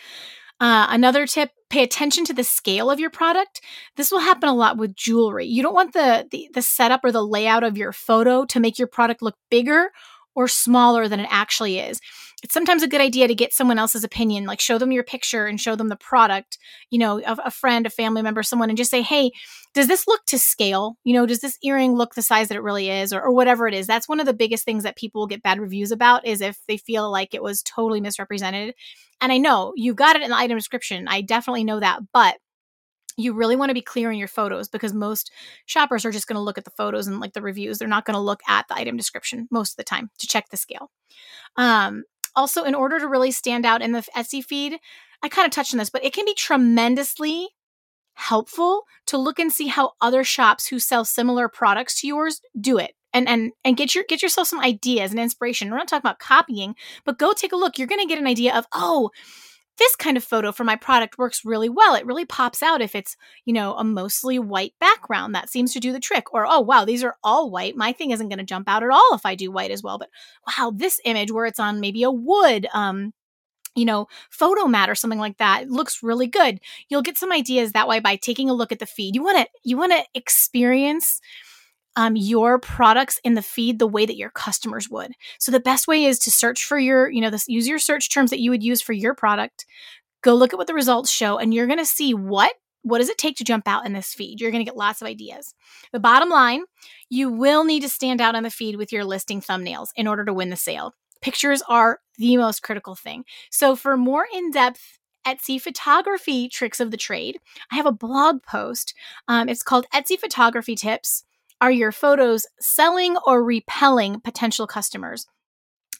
Uh, 0.59 0.87
another 0.89 1.27
tip 1.27 1.51
pay 1.69 1.83
attention 1.83 2.23
to 2.25 2.33
the 2.33 2.43
scale 2.43 2.89
of 2.89 2.99
your 2.99 3.09
product. 3.09 3.59
This 3.97 4.11
will 4.11 4.19
happen 4.19 4.47
a 4.47 4.53
lot 4.53 4.77
with 4.77 4.95
jewelry. 4.95 5.45
You 5.45 5.61
don't 5.61 5.73
want 5.73 5.93
the, 5.93 6.27
the, 6.31 6.49
the 6.53 6.61
setup 6.61 7.03
or 7.03 7.11
the 7.11 7.25
layout 7.25 7.63
of 7.63 7.77
your 7.77 7.91
photo 7.91 8.45
to 8.45 8.59
make 8.59 8.79
your 8.79 8.87
product 8.87 9.21
look 9.21 9.35
bigger 9.49 9.91
or 10.35 10.47
smaller 10.47 11.07
than 11.07 11.19
it 11.19 11.27
actually 11.31 11.79
is. 11.79 11.99
it's 12.43 12.53
sometimes 12.53 12.83
a 12.83 12.87
good 12.87 13.01
idea 13.01 13.27
to 13.27 13.33
get 13.33 13.53
someone 13.53 13.79
else's 13.79 14.03
opinion, 14.03 14.45
like 14.45 14.59
show 14.59 14.77
them 14.77 14.91
your 14.91 15.03
picture 15.03 15.47
and 15.47 15.59
show 15.59 15.75
them 15.75 15.87
the 15.87 15.95
product, 15.95 16.57
you 16.91 16.99
know, 16.99 17.19
a, 17.25 17.37
a 17.45 17.51
friend, 17.51 17.85
a 17.85 17.89
family 17.89 18.21
member, 18.21 18.43
someone, 18.43 18.69
and 18.69 18.77
just 18.77 18.91
say, 18.91 19.01
hey, 19.01 19.31
does 19.73 19.87
this 19.87 20.07
look 20.07 20.23
to 20.27 20.37
scale? 20.37 20.97
You 21.03 21.13
know, 21.13 21.25
does 21.25 21.39
this 21.39 21.57
earring 21.63 21.95
look 21.95 22.13
the 22.13 22.21
size 22.21 22.49
that 22.49 22.55
it 22.55 22.63
really 22.63 22.89
is, 22.89 23.11
or, 23.13 23.21
or 23.21 23.31
whatever 23.31 23.67
it 23.67 23.73
is? 23.73 23.87
That's 23.87 24.07
one 24.07 24.19
of 24.19 24.25
the 24.25 24.33
biggest 24.33 24.63
things 24.65 24.83
that 24.83 24.97
people 24.97 25.21
will 25.21 25.27
get 25.27 25.43
bad 25.43 25.59
reviews 25.59 25.91
about 25.91 26.25
is 26.25 26.41
if 26.41 26.59
they 26.67 26.77
feel 26.77 27.09
like 27.09 27.33
it 27.33 27.43
was 27.43 27.63
totally 27.63 28.01
misrepresented. 28.01 28.75
And 29.21 29.31
I 29.31 29.37
know 29.37 29.73
you 29.75 29.93
got 29.93 30.15
it 30.15 30.21
in 30.21 30.29
the 30.29 30.37
item 30.37 30.57
description. 30.57 31.07
I 31.07 31.21
definitely 31.21 31.63
know 31.63 31.79
that, 31.79 32.01
but 32.13 32.37
you 33.17 33.33
really 33.33 33.55
want 33.55 33.69
to 33.69 33.73
be 33.75 33.81
clear 33.81 34.11
in 34.11 34.17
your 34.17 34.27
photos 34.27 34.67
because 34.67 34.93
most 34.93 35.31
shoppers 35.65 36.05
are 36.05 36.11
just 36.11 36.27
going 36.27 36.35
to 36.35 36.41
look 36.41 36.57
at 36.57 36.65
the 36.65 36.71
photos 36.71 37.07
and 37.07 37.19
like 37.19 37.33
the 37.33 37.41
reviews. 37.41 37.77
They're 37.77 37.87
not 37.87 38.05
going 38.05 38.15
to 38.15 38.19
look 38.19 38.41
at 38.47 38.67
the 38.67 38.75
item 38.75 38.97
description 38.97 39.47
most 39.51 39.73
of 39.73 39.77
the 39.77 39.83
time 39.83 40.09
to 40.19 40.27
check 40.27 40.49
the 40.49 40.57
scale. 40.57 40.91
Um, 41.55 42.03
also, 42.35 42.63
in 42.63 42.75
order 42.75 42.99
to 42.99 43.07
really 43.07 43.31
stand 43.31 43.65
out 43.65 43.81
in 43.81 43.93
the 43.93 44.05
Etsy 44.15 44.43
feed, 44.43 44.77
I 45.23 45.29
kind 45.29 45.45
of 45.45 45.51
touched 45.51 45.73
on 45.73 45.77
this, 45.77 45.89
but 45.89 46.03
it 46.03 46.13
can 46.13 46.25
be 46.25 46.33
tremendously 46.33 47.49
helpful 48.15 48.83
to 49.07 49.17
look 49.17 49.39
and 49.39 49.51
see 49.51 49.67
how 49.67 49.93
other 50.01 50.23
shops 50.23 50.67
who 50.67 50.79
sell 50.79 51.05
similar 51.05 51.47
products 51.49 51.99
to 52.01 52.07
yours 52.07 52.41
do 52.59 52.77
it 52.77 52.93
and 53.13 53.27
and 53.27 53.51
and 53.63 53.77
get 53.77 53.95
your 53.95 54.03
get 54.07 54.21
yourself 54.21 54.47
some 54.47 54.59
ideas 54.59 55.11
and 55.11 55.19
inspiration. 55.19 55.71
We're 55.71 55.77
not 55.77 55.87
talking 55.87 56.01
about 56.01 56.19
copying, 56.19 56.75
but 57.05 57.17
go 57.17 57.33
take 57.33 57.53
a 57.53 57.57
look. 57.57 57.77
You're 57.77 57.87
going 57.87 58.01
to 58.01 58.07
get 58.07 58.19
an 58.19 58.27
idea 58.27 58.53
of, 58.53 58.67
"Oh, 58.73 59.09
this 59.77 59.95
kind 59.95 60.17
of 60.17 60.23
photo 60.23 60.51
for 60.51 60.63
my 60.63 60.75
product 60.75 61.17
works 61.17 61.43
really 61.43 61.69
well. 61.69 61.95
It 61.95 62.05
really 62.05 62.25
pops 62.25 62.63
out 62.63 62.81
if 62.81 62.95
it's, 62.95 63.17
you 63.45 63.53
know, 63.53 63.73
a 63.75 63.83
mostly 63.83 64.39
white 64.39 64.73
background. 64.79 65.35
That 65.35 65.49
seems 65.49 65.73
to 65.73 65.79
do 65.79 65.91
the 65.91 65.99
trick. 65.99 66.33
Or, 66.33 66.45
oh, 66.47 66.61
wow, 66.61 66.85
these 66.85 67.03
are 67.03 67.17
all 67.23 67.51
white. 67.51 67.75
My 67.75 67.91
thing 67.91 68.11
isn't 68.11 68.29
going 68.29 68.39
to 68.39 68.45
jump 68.45 68.69
out 68.69 68.83
at 68.83 68.89
all 68.89 69.09
if 69.13 69.25
I 69.25 69.35
do 69.35 69.51
white 69.51 69.71
as 69.71 69.83
well. 69.83 69.97
But 69.97 70.09
wow, 70.47 70.71
this 70.75 70.99
image 71.05 71.31
where 71.31 71.45
it's 71.45 71.59
on 71.59 71.79
maybe 71.81 72.03
a 72.03 72.11
wood, 72.11 72.67
um, 72.73 73.13
you 73.75 73.85
know, 73.85 74.07
photo 74.29 74.65
mat 74.65 74.89
or 74.89 74.95
something 74.95 75.19
like 75.19 75.37
that 75.37 75.69
looks 75.69 76.01
really 76.01 76.27
good. 76.27 76.59
You'll 76.87 77.01
get 77.01 77.17
some 77.17 77.31
ideas 77.31 77.73
that 77.73 77.87
way 77.87 77.99
by 77.99 78.15
taking 78.15 78.49
a 78.49 78.53
look 78.53 78.71
at 78.71 78.79
the 78.79 78.85
feed. 78.85 79.15
You 79.15 79.23
want 79.23 79.37
to 79.37 79.47
you 79.63 79.77
want 79.77 79.91
to 79.91 80.03
experience 80.13 81.19
um, 81.95 82.15
your 82.15 82.59
products 82.59 83.19
in 83.23 83.35
the 83.35 83.41
feed 83.41 83.79
the 83.79 83.87
way 83.87 84.05
that 84.05 84.17
your 84.17 84.29
customers 84.31 84.89
would. 84.89 85.13
So 85.39 85.51
the 85.51 85.59
best 85.59 85.87
way 85.87 86.05
is 86.05 86.19
to 86.19 86.31
search 86.31 86.65
for 86.65 86.77
your, 86.77 87.09
you 87.09 87.21
know, 87.21 87.29
this 87.29 87.47
use 87.47 87.67
your 87.67 87.79
search 87.79 88.09
terms 88.09 88.29
that 88.29 88.39
you 88.39 88.51
would 88.51 88.63
use 88.63 88.81
for 88.81 88.93
your 88.93 89.13
product. 89.13 89.65
Go 90.21 90.33
look 90.33 90.53
at 90.53 90.57
what 90.57 90.67
the 90.67 90.73
results 90.73 91.11
show, 91.11 91.37
and 91.37 91.53
you're 91.53 91.67
going 91.67 91.79
to 91.79 91.85
see 91.85 92.13
what 92.13 92.53
what 92.81 92.99
does 92.99 93.09
it 93.09 93.17
take 93.17 93.35
to 93.37 93.43
jump 93.43 93.67
out 93.67 93.85
in 93.87 93.93
this 93.93 94.13
feed? 94.13 94.39
You're 94.39 94.51
going 94.51 94.63
to 94.63 94.69
get 94.69 94.77
lots 94.77 95.01
of 95.01 95.07
ideas. 95.07 95.55
The 95.91 95.99
bottom 95.99 96.29
line, 96.29 96.65
you 97.09 97.31
will 97.31 97.63
need 97.63 97.81
to 97.81 97.89
stand 97.89 98.21
out 98.21 98.35
on 98.35 98.43
the 98.43 98.51
feed 98.51 98.75
with 98.75 98.91
your 98.91 99.03
listing 99.03 99.41
thumbnails 99.41 99.87
in 99.95 100.07
order 100.07 100.23
to 100.23 100.33
win 100.33 100.51
the 100.51 100.55
sale. 100.55 100.93
Pictures 101.19 101.63
are 101.67 101.99
the 102.19 102.37
most 102.37 102.61
critical 102.61 102.93
thing. 102.93 103.25
So 103.49 103.75
for 103.75 103.97
more 103.97 104.27
in-depth 104.31 104.99
Etsy 105.25 105.59
photography 105.59 106.47
tricks 106.47 106.79
of 106.79 106.91
the 106.91 106.97
trade, 106.97 107.39
I 107.71 107.75
have 107.75 107.87
a 107.87 107.91
blog 107.91 108.43
post. 108.43 108.93
Um, 109.27 109.49
it's 109.49 109.63
called 109.63 109.87
Etsy 109.91 110.19
Photography 110.19 110.75
Tips 110.75 111.23
are 111.61 111.71
your 111.71 111.91
photos 111.91 112.45
selling 112.59 113.17
or 113.25 113.43
repelling 113.43 114.19
potential 114.19 114.67
customers? 114.67 115.25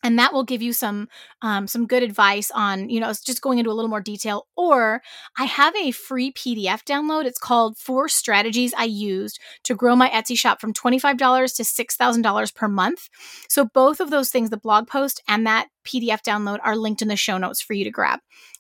and 0.06 0.20
that 0.20 0.34
will 0.34 0.44
give 0.44 0.62
you 0.62 0.72
some 0.72 1.08
um, 1.42 1.68
some 1.68 1.88
good 1.88 2.04
advice 2.04 2.52
on 2.52 2.90
you 2.90 3.00
know 3.00 3.12
just 3.26 3.42
going 3.42 3.58
into 3.58 3.72
a 3.72 3.74
little 3.74 3.90
more 3.90 4.02
detail. 4.02 4.48
Or 4.56 5.02
i 5.38 5.46
have 5.46 5.76
a 5.76 5.92
free 5.92 6.32
pdf 6.32 6.84
download. 6.84 7.26
It's 7.26 7.40
called 7.40 7.78
four 7.78 8.08
strategies 8.08 8.74
i 8.78 8.84
used 8.86 9.40
to 9.64 9.74
grow 9.74 9.96
my 9.96 10.10
etsy 10.10 10.38
shop 10.38 10.62
from 10.62 10.74
$25 10.74 11.56
to 11.56 11.64
$6000 11.64 12.56
per 12.56 12.68
month. 12.68 13.10
So 13.50 13.66
both 13.66 14.00
of 14.00 14.12
those 14.12 14.30
things 14.30 14.52
the 14.52 14.58
blog 14.58 14.88
post 14.88 15.22
and 15.28 15.46
that 15.48 15.68
pdf 15.86 16.22
download 16.22 16.60
are 16.64 16.78
linked 16.78 17.02
in 17.02 17.08
the 17.08 17.16
show 17.16 17.40
notes 17.40 17.62
for 17.62 17.74
you 17.74 17.84
to 17.84 17.92
grab. 17.92 18.20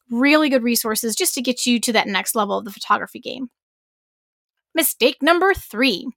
Really 0.09 0.49
good 0.49 0.63
resources 0.63 1.15
just 1.15 1.35
to 1.35 1.41
get 1.41 1.65
you 1.67 1.79
to 1.81 1.93
that 1.93 2.07
next 2.07 2.35
level 2.35 2.57
of 2.57 2.65
the 2.65 2.71
photography 2.71 3.19
game. 3.19 3.49
Mistake 4.73 5.17
number 5.21 5.53
three 5.53 6.07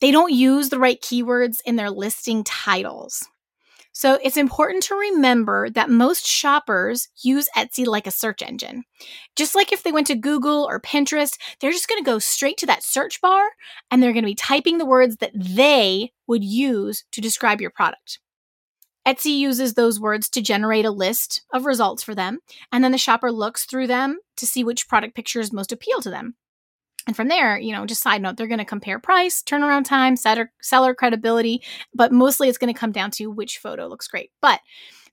they 0.00 0.10
don't 0.10 0.32
use 0.32 0.68
the 0.68 0.78
right 0.78 1.00
keywords 1.00 1.58
in 1.64 1.76
their 1.76 1.90
listing 1.90 2.44
titles. 2.44 3.26
So 3.92 4.18
it's 4.22 4.36
important 4.36 4.84
to 4.84 4.94
remember 4.94 5.68
that 5.70 5.90
most 5.90 6.26
shoppers 6.26 7.08
use 7.22 7.48
Etsy 7.56 7.86
like 7.86 8.06
a 8.06 8.12
search 8.12 8.40
engine. 8.40 8.84
Just 9.36 9.54
like 9.54 9.72
if 9.72 9.82
they 9.82 9.92
went 9.92 10.06
to 10.06 10.14
Google 10.14 10.66
or 10.70 10.80
Pinterest, 10.80 11.36
they're 11.60 11.72
just 11.72 11.88
going 11.88 12.02
to 12.02 12.08
go 12.08 12.18
straight 12.18 12.56
to 12.58 12.66
that 12.66 12.84
search 12.84 13.20
bar 13.20 13.44
and 13.90 14.02
they're 14.02 14.12
going 14.12 14.22
to 14.22 14.30
be 14.30 14.34
typing 14.34 14.78
the 14.78 14.86
words 14.86 15.16
that 15.16 15.32
they 15.34 16.12
would 16.26 16.44
use 16.44 17.04
to 17.12 17.20
describe 17.20 17.60
your 17.60 17.70
product. 17.70 18.20
Etsy 19.06 19.36
uses 19.38 19.74
those 19.74 19.98
words 19.98 20.28
to 20.30 20.42
generate 20.42 20.84
a 20.84 20.90
list 20.90 21.42
of 21.52 21.64
results 21.64 22.02
for 22.02 22.14
them, 22.14 22.38
and 22.70 22.84
then 22.84 22.92
the 22.92 22.98
shopper 22.98 23.32
looks 23.32 23.64
through 23.64 23.86
them 23.86 24.18
to 24.36 24.46
see 24.46 24.62
which 24.62 24.88
product 24.88 25.16
pictures 25.16 25.52
most 25.52 25.72
appeal 25.72 26.00
to 26.02 26.10
them. 26.10 26.36
And 27.06 27.16
from 27.16 27.28
there, 27.28 27.58
you 27.58 27.72
know, 27.72 27.86
just 27.86 28.02
side 28.02 28.22
note, 28.22 28.36
they're 28.36 28.46
going 28.46 28.58
to 28.58 28.64
compare 28.64 28.98
price, 28.98 29.42
turnaround 29.42 29.84
time, 29.84 30.16
seller, 30.16 30.52
seller 30.60 30.94
credibility, 30.94 31.62
but 31.94 32.12
mostly 32.12 32.48
it's 32.48 32.58
going 32.58 32.72
to 32.72 32.78
come 32.78 32.92
down 32.92 33.10
to 33.12 33.30
which 33.30 33.58
photo 33.58 33.86
looks 33.86 34.06
great. 34.06 34.30
But 34.42 34.60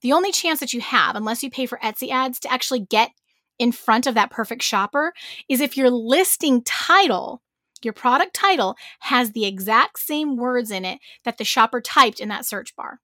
the 0.02 0.14
only 0.14 0.32
chance 0.32 0.60
that 0.60 0.74
you 0.74 0.82
have, 0.82 1.16
unless 1.16 1.44
you 1.44 1.50
pay 1.50 1.66
for 1.66 1.80
Etsy 1.84 2.12
ads, 2.12 2.40
to 2.42 2.52
actually 2.52 2.82
get 2.82 3.12
in 3.58 3.72
front 3.72 4.06
of 4.06 4.14
that 4.16 4.32
perfect 4.32 4.64
shopper 4.64 5.14
is 5.50 5.62
if 5.62 5.78
your 5.78 5.90
listing 5.90 6.62
title, 6.64 7.42
your 7.82 7.94
product 7.94 8.34
title, 8.34 8.76
has 9.00 9.32
the 9.32 9.46
exact 9.46 10.00
same 10.00 10.36
words 10.36 10.72
in 10.72 10.86
it 10.86 11.00
that 11.24 11.38
the 11.38 11.46
shopper 11.46 11.82
typed 11.82 12.20
in 12.20 12.30
that 12.30 12.46
search 12.46 12.76
bar. 12.76 13.00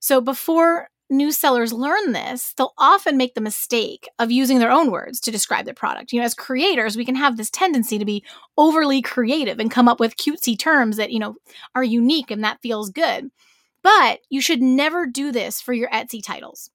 So 0.00 0.20
before 0.20 0.88
new 1.08 1.30
sellers 1.32 1.72
learn 1.72 2.12
this, 2.12 2.52
they'll 2.54 2.74
often 2.78 3.16
make 3.16 3.34
the 3.34 3.40
mistake 3.40 4.08
of 4.18 4.30
using 4.30 4.58
their 4.58 4.70
own 4.70 4.90
words 4.90 5.20
to 5.20 5.30
describe 5.30 5.64
their 5.64 5.74
product. 5.74 6.12
You 6.12 6.20
know, 6.20 6.26
as 6.26 6.34
creators, 6.34 6.96
we 6.96 7.04
can 7.04 7.14
have 7.14 7.36
this 7.36 7.50
tendency 7.50 7.98
to 7.98 8.04
be 8.04 8.24
overly 8.56 9.02
creative 9.02 9.58
and 9.58 9.70
come 9.70 9.88
up 9.88 10.00
with 10.00 10.16
cutesy 10.16 10.58
terms 10.58 10.96
that, 10.96 11.12
you 11.12 11.18
know, 11.18 11.36
are 11.74 11.84
unique 11.84 12.30
and 12.30 12.42
that 12.44 12.60
feels 12.62 12.90
good. 12.90 13.30
But 13.82 14.20
you 14.30 14.40
should 14.40 14.62
never 14.62 15.06
do 15.06 15.30
this 15.30 15.60
for 15.60 15.72
your 15.72 15.88
Etsy 15.90 16.22
titles 16.22 16.70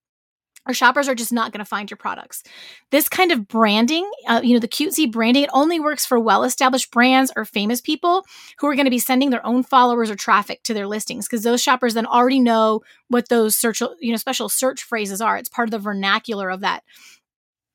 or 0.67 0.73
shoppers 0.73 1.07
are 1.07 1.15
just 1.15 1.33
not 1.33 1.51
going 1.51 1.59
to 1.59 1.65
find 1.65 1.89
your 1.89 1.97
products. 1.97 2.43
This 2.91 3.09
kind 3.09 3.31
of 3.31 3.47
branding, 3.47 4.09
uh, 4.27 4.41
you 4.43 4.53
know, 4.53 4.59
the 4.59 4.67
cutesy 4.67 5.11
branding, 5.11 5.43
it 5.43 5.49
only 5.53 5.79
works 5.79 6.05
for 6.05 6.19
well 6.19 6.43
established 6.43 6.91
brands 6.91 7.31
or 7.35 7.45
famous 7.45 7.81
people 7.81 8.25
who 8.59 8.67
are 8.67 8.75
going 8.75 8.85
to 8.85 8.91
be 8.91 8.99
sending 8.99 9.31
their 9.31 9.45
own 9.45 9.63
followers 9.63 10.11
or 10.11 10.15
traffic 10.15 10.61
to 10.63 10.73
their 10.73 10.87
listings 10.87 11.27
because 11.27 11.43
those 11.43 11.61
shoppers 11.61 11.93
then 11.93 12.05
already 12.05 12.39
know 12.39 12.81
what 13.07 13.29
those 13.29 13.57
search, 13.57 13.81
you 13.99 14.11
know, 14.11 14.17
special 14.17 14.49
search 14.49 14.83
phrases 14.83 15.21
are. 15.21 15.37
It's 15.37 15.49
part 15.49 15.67
of 15.67 15.71
the 15.71 15.79
vernacular 15.79 16.49
of 16.49 16.61
that 16.61 16.83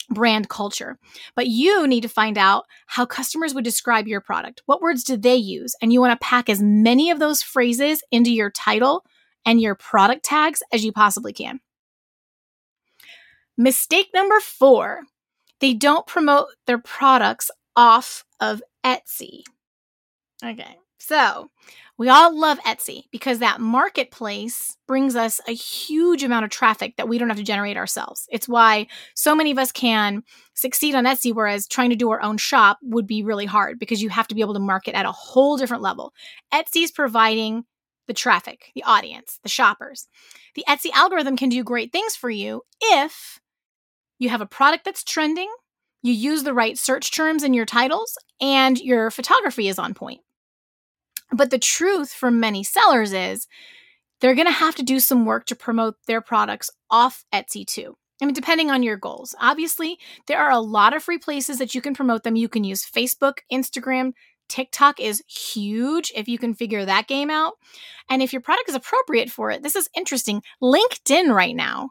brand 0.09 0.49
culture. 0.49 0.99
But 1.35 1.49
you 1.49 1.87
need 1.87 2.03
to 2.03 2.09
find 2.09 2.39
out 2.39 2.67
how 2.87 3.07
customers 3.07 3.55
would 3.55 3.65
describe 3.65 4.07
your 4.07 4.21
product. 4.21 4.63
What 4.67 4.81
words 4.81 5.03
do 5.03 5.17
they 5.17 5.35
use? 5.35 5.75
And 5.83 5.93
you 5.93 6.01
want 6.01 6.19
to 6.19 6.25
pack 6.25 6.49
as 6.49 6.63
many 6.63 7.11
of 7.11 7.19
those 7.19 7.43
phrases 7.43 8.03
into 8.13 8.31
your 8.31 8.51
title 8.51 9.05
and 9.45 9.61
your 9.61 9.75
product 9.75 10.25
tags 10.25 10.63
as 10.73 10.85
you 10.85 10.93
possibly 10.93 11.33
can. 11.33 11.61
Mistake 13.57 14.09
number 14.15 14.41
four 14.41 15.03
they 15.61 15.73
don't 15.73 16.07
promote 16.07 16.49
their 16.67 16.79
products 16.79 17.51
off 17.75 18.25
of 18.41 18.63
Etsy. 18.85 19.43
Okay, 20.45 20.77
so 20.99 21.51
we 21.99 22.11
all 22.11 22.39
love 22.39 22.59
Etsy 22.61 23.05
because 23.11 23.39
that 23.39 23.61
marketplace 23.61 24.77
brings 24.87 25.17
us 25.17 25.41
a 25.49 25.53
huge 25.53 26.23
amount 26.23 26.45
of 26.45 26.51
traffic 26.51 26.97
that 26.97 27.09
we 27.09 27.17
don't 27.17 27.29
have 27.29 27.39
to 27.39 27.43
generate 27.43 27.79
ourselves. 27.79 28.27
It's 28.31 28.49
why 28.49 28.87
so 29.15 29.35
many 29.35 29.51
of 29.51 29.59
us 29.59 29.73
can 29.73 30.23
succeed 30.53 30.95
on 30.95 31.05
Etsy, 31.05 31.35
whereas 31.35 31.67
trying 31.67 31.91
to 31.91 31.97
do 31.97 32.11
our 32.11 32.21
own 32.21 32.37
shop 32.37 32.79
would 32.83 33.07
be 33.07 33.23
really 33.23 33.47
hard 33.47 33.79
because 33.79 34.03
you 34.03 34.11
have 34.11 34.29
to 34.29 34.35
be 34.35 34.43
able 34.43 34.55
to 34.55 34.61
market 34.61 34.95
at 34.95 35.07
a 35.07 35.13
whole 35.13 35.57
different 35.57 35.83
level. 35.83 36.13
Etsy's 36.53 36.91
providing 36.91 37.65
the 38.07 38.15
traffic, 38.15 38.73
the 38.75 38.85
audience, 38.85 39.41
the 39.43 39.49
shoppers. 39.49 40.07
The 40.55 40.65
Etsy 40.69 40.91
algorithm 40.93 41.37
can 41.37 41.49
do 41.49 41.65
great 41.65 41.93
things 41.93 42.15
for 42.15 42.31
you 42.31 42.63
if 42.81 43.41
you 44.19 44.29
have 44.29 44.41
a 44.41 44.47
product 44.47 44.85
that's 44.85 45.05
trending, 45.05 45.51
you 46.03 46.13
use 46.13 46.43
the 46.43 46.55
right 46.55 46.79
search 46.79 47.15
terms 47.15 47.43
in 47.43 47.55
your 47.55 47.67
titles, 47.67 48.17
and 48.41 48.79
your 48.79 49.11
photography 49.11 49.69
is 49.69 49.79
on 49.79 49.95
point. 49.95 50.21
But 51.33 51.51
the 51.51 51.59
truth 51.59 52.13
for 52.13 52.31
many 52.31 52.63
sellers 52.63 53.13
is 53.13 53.49
they're 54.21 54.35
going 54.35 54.47
to 54.47 54.53
have 54.53 54.77
to 54.77 54.83
do 54.83 55.01
some 55.01 55.27
work 55.27 55.47
to 55.47 55.57
promote 55.57 55.97
their 56.07 56.21
products 56.21 56.71
off 56.91 57.25
Etsy 57.33 57.67
too. 57.67 57.97
I 58.23 58.25
mean, 58.25 58.35
depending 58.35 58.71
on 58.71 58.83
your 58.83 58.97
goals. 58.97 59.35
Obviously, 59.41 59.99
there 60.27 60.39
are 60.39 60.51
a 60.51 60.61
lot 60.61 60.97
of 60.97 61.03
free 61.03 61.19
places 61.19 61.59
that 61.59 61.75
you 61.75 61.83
can 61.83 61.95
promote 61.95 62.23
them. 62.23 62.37
You 62.37 62.49
can 62.49 62.65
use 62.65 62.89
Facebook, 62.89 63.39
Instagram, 63.53 64.13
TikTok 64.49 65.01
is 65.01 65.23
huge 65.27 66.13
if 66.15 66.29
you 66.29 66.39
can 66.39 66.55
figure 66.55 66.85
that 66.85 67.09
game 67.09 67.31
out. 67.31 67.55
And 68.09 68.23
if 68.23 68.33
your 68.33 68.43
product 68.43 68.69
is 68.69 68.75
appropriate 68.75 69.31
for 69.31 69.51
it, 69.51 69.63
this 69.63 69.77
is 69.77 69.91
interesting. 69.97 70.43
LinkedIn 70.63 71.35
right 71.35 71.57
now 71.57 71.91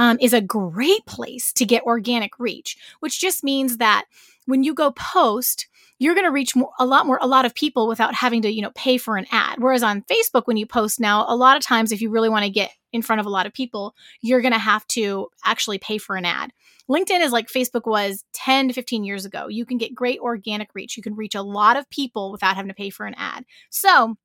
um, 0.00 0.16
is 0.18 0.32
a 0.32 0.40
great 0.40 1.04
place 1.04 1.52
to 1.52 1.66
get 1.66 1.82
organic 1.82 2.32
reach, 2.38 2.78
which 3.00 3.20
just 3.20 3.44
means 3.44 3.76
that 3.76 4.06
when 4.46 4.64
you 4.64 4.72
go 4.72 4.92
post, 4.92 5.68
you're 5.98 6.14
going 6.14 6.24
to 6.24 6.32
reach 6.32 6.56
more, 6.56 6.70
a 6.78 6.86
lot 6.86 7.04
more 7.04 7.18
a 7.20 7.26
lot 7.26 7.44
of 7.44 7.54
people 7.54 7.86
without 7.86 8.14
having 8.14 8.40
to 8.40 8.50
you 8.50 8.62
know 8.62 8.72
pay 8.74 8.96
for 8.96 9.18
an 9.18 9.26
ad. 9.30 9.56
Whereas 9.58 9.82
on 9.82 10.02
facebook 10.10 10.46
when 10.46 10.56
you 10.56 10.64
post 10.64 11.00
now 11.00 11.26
a 11.28 11.36
lot 11.36 11.58
of 11.58 11.62
times 11.62 11.92
if 11.92 12.00
you 12.00 12.08
really 12.08 12.30
want 12.30 12.44
to 12.46 12.50
get 12.50 12.70
in 12.92 13.02
front 13.02 13.20
of 13.20 13.26
a 13.26 13.30
lot 13.30 13.44
of 13.44 13.52
people 13.52 13.94
you're 14.22 14.40
going 14.40 14.54
to 14.54 14.58
have 14.58 14.86
to 14.88 15.28
actually 15.44 15.76
pay 15.76 15.98
for 15.98 16.16
an 16.16 16.24
ad. 16.24 16.50
Linkedin 16.88 17.20
is 17.20 17.30
like 17.30 17.48
facebook 17.48 17.86
was 17.86 18.24
10 18.32 18.68
to 18.68 18.74
15 18.74 19.04
years 19.04 19.26
ago. 19.26 19.48
You 19.48 19.66
can 19.66 19.76
get 19.76 19.94
great 19.94 20.18
organic 20.20 20.70
reach. 20.74 20.96
You 20.96 21.02
can 21.02 21.14
reach 21.14 21.34
a 21.34 21.42
lot 21.42 21.76
of 21.76 21.88
people 21.90 22.32
without 22.32 22.56
having 22.56 22.70
to 22.70 22.74
pay 22.74 22.88
for 22.88 23.04
an 23.04 23.14
ad. 23.18 23.44
So 23.68 24.16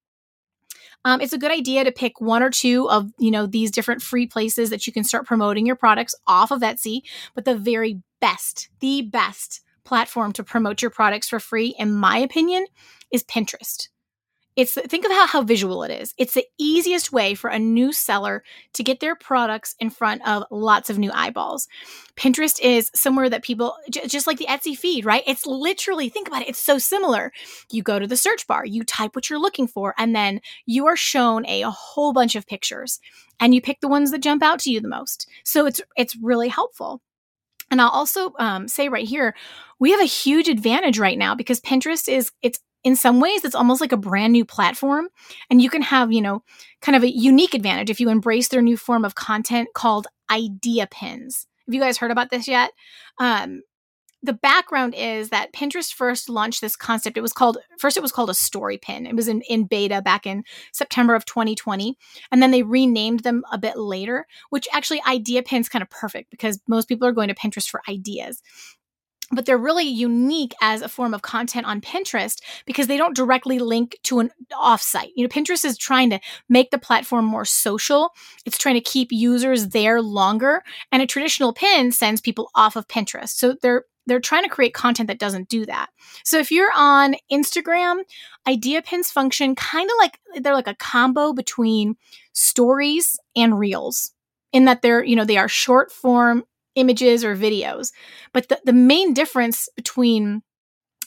um, 1.05 1.21
it's 1.21 1.33
a 1.33 1.38
good 1.38 1.51
idea 1.51 1.85
to 1.85 1.91
pick 1.91 2.19
one 2.19 2.43
or 2.43 2.50
two 2.50 2.89
of 2.89 3.09
you 3.17 3.31
know 3.31 3.45
these 3.45 3.71
different 3.71 4.01
free 4.01 4.27
places 4.27 4.69
that 4.69 4.85
you 4.85 4.91
can 4.91 5.05
start 5.05 5.25
promoting 5.25 5.65
your 5.65 5.77
products 5.77 6.13
off 6.27 6.51
of 6.51 6.62
etsy 6.62 7.01
but 7.33 7.45
the 7.45 7.55
very 7.55 8.01
best 8.19 8.69
the 8.81 9.03
best 9.03 9.62
platform 9.85 10.33
to 10.33 10.43
promote 10.43 10.81
your 10.81 10.91
products 10.91 11.29
for 11.29 11.39
free, 11.39 11.74
in 11.79 11.93
my 11.93 12.17
opinion, 12.17 12.65
is 13.12 13.24
Pinterest. 13.24 13.88
It's 14.55 14.74
think 14.74 15.05
of 15.05 15.12
how, 15.12 15.41
visual 15.41 15.83
it 15.83 15.91
is. 15.91 16.13
It's 16.17 16.33
the 16.33 16.45
easiest 16.57 17.12
way 17.12 17.35
for 17.35 17.50
a 17.50 17.59
new 17.59 17.91
seller 17.91 18.43
to 18.74 18.83
get 18.83 19.01
their 19.01 19.15
products 19.15 19.75
in 19.79 19.89
front 19.89 20.25
of 20.25 20.43
lots 20.50 20.89
of 20.89 20.97
new 20.97 21.12
eyeballs. 21.13 21.67
Pinterest 22.15 22.59
is 22.62 22.89
somewhere 22.95 23.29
that 23.29 23.43
people 23.43 23.75
just 23.89 24.27
like 24.27 24.38
the 24.38 24.47
Etsy 24.47 24.77
feed, 24.77 25.03
right? 25.03 25.24
It's 25.27 25.45
literally 25.45 26.07
think 26.07 26.27
about 26.27 26.41
it. 26.41 26.47
It's 26.47 26.59
so 26.59 26.77
similar. 26.77 27.33
You 27.69 27.83
go 27.83 28.00
to 28.00 28.07
the 28.07 28.15
search 28.15 28.47
bar, 28.47 28.65
you 28.65 28.83
type 28.83 29.13
what 29.13 29.29
you're 29.29 29.39
looking 29.39 29.67
for, 29.67 29.93
and 29.97 30.15
then 30.15 30.39
you 30.65 30.88
are 30.88 30.95
shown 30.95 31.45
a, 31.47 31.63
a 31.63 31.69
whole 31.69 32.13
bunch 32.13 32.35
of 32.35 32.47
pictures, 32.47 33.00
and 33.39 33.53
you 33.53 33.62
pick 33.62 33.81
the 33.81 33.89
ones 33.89 34.12
that 34.12 34.19
jump 34.24 34.41
out 34.41 34.59
to 34.59 34.71
you 34.71 34.79
the 34.79 34.88
most. 34.88 35.27
So 35.43 35.65
it's 35.65 35.81
it's 35.97 36.15
really 36.15 36.47
helpful. 36.47 37.01
And 37.71 37.81
I'll 37.81 37.89
also 37.89 38.33
um, 38.39 38.67
say 38.67 38.89
right 38.89 39.07
here, 39.07 39.35
we 39.79 39.91
have 39.91 40.00
a 40.00 40.05
huge 40.05 40.47
advantage 40.47 41.00
right 41.00 41.17
now 41.17 41.35
because 41.35 41.59
Pinterest 41.59 42.07
is 42.07 42.31
it's 42.41 42.59
in 42.86 42.96
some 42.96 43.20
ways 43.20 43.44
it's 43.44 43.56
almost 43.56 43.82
like 43.82 43.92
a 43.92 43.98
brand 43.98 44.32
new 44.32 44.46
platform 44.46 45.10
and 45.50 45.62
you 45.62 45.70
can 45.70 45.82
have 45.82 46.13
you 46.13 46.22
know 46.22 46.42
kind 46.82 46.96
of 46.96 47.04
a 47.04 47.13
unique 47.13 47.54
advantage 47.54 47.89
if 47.89 48.00
you 48.00 48.08
embrace 48.08 48.48
their 48.48 48.62
new 48.62 48.77
form 48.77 49.04
of 49.04 49.15
content 49.15 49.68
called 49.74 50.08
idea 50.32 50.88
pins 50.88 51.48
have 51.65 51.74
you 51.74 51.82
guys 51.82 51.98
heard 51.98 52.12
about 52.12 52.30
this 52.30 52.48
yet 52.48 52.72
um, 53.20 53.62
the 54.24 54.34
background 54.34 54.96
is 54.96 55.30
that 55.30 55.54
Pinterest 55.54 55.94
first 55.94 56.30
launched 56.30 56.60
this 56.60 56.75
concept. 56.75 57.15
It 57.15 57.22
was 57.22 57.32
called 57.32 57.60
first 57.77 57.96
it 57.96 58.01
was 58.01 58.12
called 58.12 58.32
a 58.32 58.34
story 58.34 58.80
pin. 58.80 59.06
It 59.06 59.15
was 59.15 59.27
in, 59.27 59.42
in 59.42 59.65
beta 59.65 60.01
back 60.01 60.25
in 60.25 60.44
September 60.72 61.13
of 61.13 61.25
2020. 61.25 61.96
And 62.32 62.42
then 62.42 62.50
they 62.50 62.63
renamed 62.63 63.20
them 63.20 63.44
a 63.51 63.60
bit 63.60 63.77
later, 63.77 64.25
which 64.50 64.68
actually 64.74 65.01
idea 65.08 65.44
pins 65.44 65.70
kind 65.70 65.84
of 65.84 65.92
perfect 65.92 66.32
because 66.32 66.60
most 66.68 66.88
people 66.88 67.08
are 67.08 67.12
going 67.12 67.27
to 67.27 67.36
Pinterest 67.36 67.70
for 67.70 67.84
ideas 67.88 68.42
but 69.32 69.46
they're 69.46 69.58
really 69.58 69.86
unique 69.86 70.53
as 70.62 70.82
a 70.82 70.89
form 70.89 71.13
of 71.13 71.22
content 71.22 71.65
on 71.65 71.82
Pinterest 71.82 72.41
because 72.65 72.88
they 72.88 72.98
don't 72.98 73.15
directly 73.15 73.60
link 73.60 73.98
to 74.03 74.20
an 74.20 74.32
offsite. 74.53 75.12
You 75.15 75.24
know, 75.24 75.29
Pinterest 75.29 75.65
is 75.65 75.77
trying 75.77 76.10
to 76.12 76.20
make 76.50 76.72
the 76.72 76.77
platform 76.77 77.25
more 77.25 77.46
social. 77.46 78.12
It's 78.46 78.58
trying 78.58 78.75
to 78.75 78.82
keep 78.82 79.12
users 79.12 79.70
there 79.70 80.01
longer, 80.01 80.63
and 80.91 81.01
a 81.01 81.08
traditional 81.08 81.53
pin 81.53 81.91
sends 81.91 82.22
people 82.22 82.50
off 82.55 82.75
of 82.75 82.88
Pinterest. 82.88 83.29
So 83.29 83.55
they're 83.62 83.86
they're 84.08 84.20
trying 84.20 84.44
to 84.44 84.50
create 84.50 84.74
content 84.74 85.08
that 85.08 85.20
doesn't 85.20 85.50
do 85.50 85.65
that. 85.65 85.89
So 86.24 86.38
if 86.38 86.51
you're 86.51 86.72
on 86.75 87.15
Instagram, 87.32 88.01
idea 88.48 88.82
pins 88.82 89.10
function 89.10 89.55
kind 89.55 89.89
of 89.89 89.96
like 89.98 90.20
they're 90.41 90.53
like 90.53 90.67
a 90.67 90.75
combo 90.75 91.34
between 91.34 91.96
stories 92.34 93.20
and 93.36 93.58
reels 93.58 94.12
in 94.53 94.65
that 94.65 94.82
they're, 94.82 95.03
you 95.03 95.15
know, 95.15 95.25
they 95.25 95.38
are 95.38 95.50
short 95.50 95.91
form 95.91 96.44
images 96.75 97.24
or 97.24 97.36
videos. 97.36 97.91
But 98.34 98.50
the, 98.50 98.60
the 98.63 98.74
main 98.74 99.13
difference 99.13 99.70
between, 99.75 100.44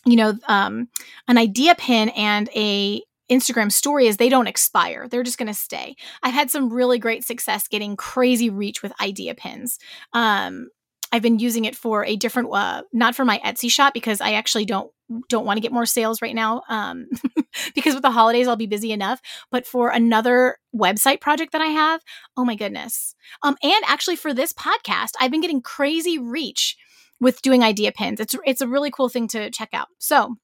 you 0.05 0.17
know, 0.17 0.35
um, 0.49 0.89
an 1.27 1.39
idea 1.39 1.75
pin 1.75 2.09
and 2.11 2.49
a 2.55 3.03
Instagram 3.31 3.71
story 3.71 4.07
is 4.07 4.17
they 4.17 4.29
don't 4.29 4.47
expire. 4.47 5.07
They're 5.07 5.23
just 5.23 5.39
going 5.39 5.49
to 5.49 5.55
stay. 5.55 5.97
I've 6.23 6.35
had 6.35 6.51
some 6.51 6.73
really 6.73 6.99
great 6.99 7.25
success 7.25 7.69
getting 7.69 7.97
crazy 7.97 8.49
reach 8.49 8.83
with 8.83 8.93
idea 9.01 9.35
pins. 9.35 9.79
Um, 10.13 10.69
I've 11.13 11.23
been 11.23 11.39
using 11.39 11.65
it 11.65 11.77
for 11.77 12.05
a 12.05 12.17
different, 12.17 12.49
uh, 12.53 12.83
not 12.93 13.15
for 13.15 13.25
my 13.25 13.39
Etsy 13.45 13.71
shop 13.71 13.95
because 13.95 14.21
I 14.21 14.33
actually 14.33 14.65
don't 14.65 14.91
don't 15.29 15.47
want 15.47 15.57
to 15.57 15.61
get 15.61 15.73
more 15.73 15.87
sales 15.87 16.21
right 16.21 16.35
now 16.35 16.63
um, 16.69 17.07
because 17.75 17.95
with 17.95 18.03
the 18.03 18.11
holidays 18.11 18.49
I'll 18.49 18.57
be 18.57 18.67
busy 18.67 18.93
enough. 18.93 19.21
But 19.51 19.67
for 19.67 19.91
another 19.91 20.59
website 20.75 21.21
project 21.21 21.53
that 21.53 21.63
I 21.63 21.67
have, 21.67 22.01
oh 22.37 22.45
my 22.45 22.55
goodness! 22.55 23.15
Um, 23.43 23.57
and 23.63 23.85
actually 23.87 24.17
for 24.17 24.35
this 24.35 24.53
podcast, 24.53 25.13
I've 25.21 25.31
been 25.31 25.41
getting 25.41 25.63
crazy 25.63 26.19
reach 26.19 26.77
with 27.21 27.43
doing 27.43 27.63
idea 27.63 27.93
pins. 27.93 28.21
It's 28.21 28.35
it's 28.45 28.61
a 28.61 28.69
really 28.69 28.91
cool 28.91 29.09
thing 29.09 29.29
to 29.29 29.51
check 29.51 29.71
out. 29.73 29.89
So 29.99 30.37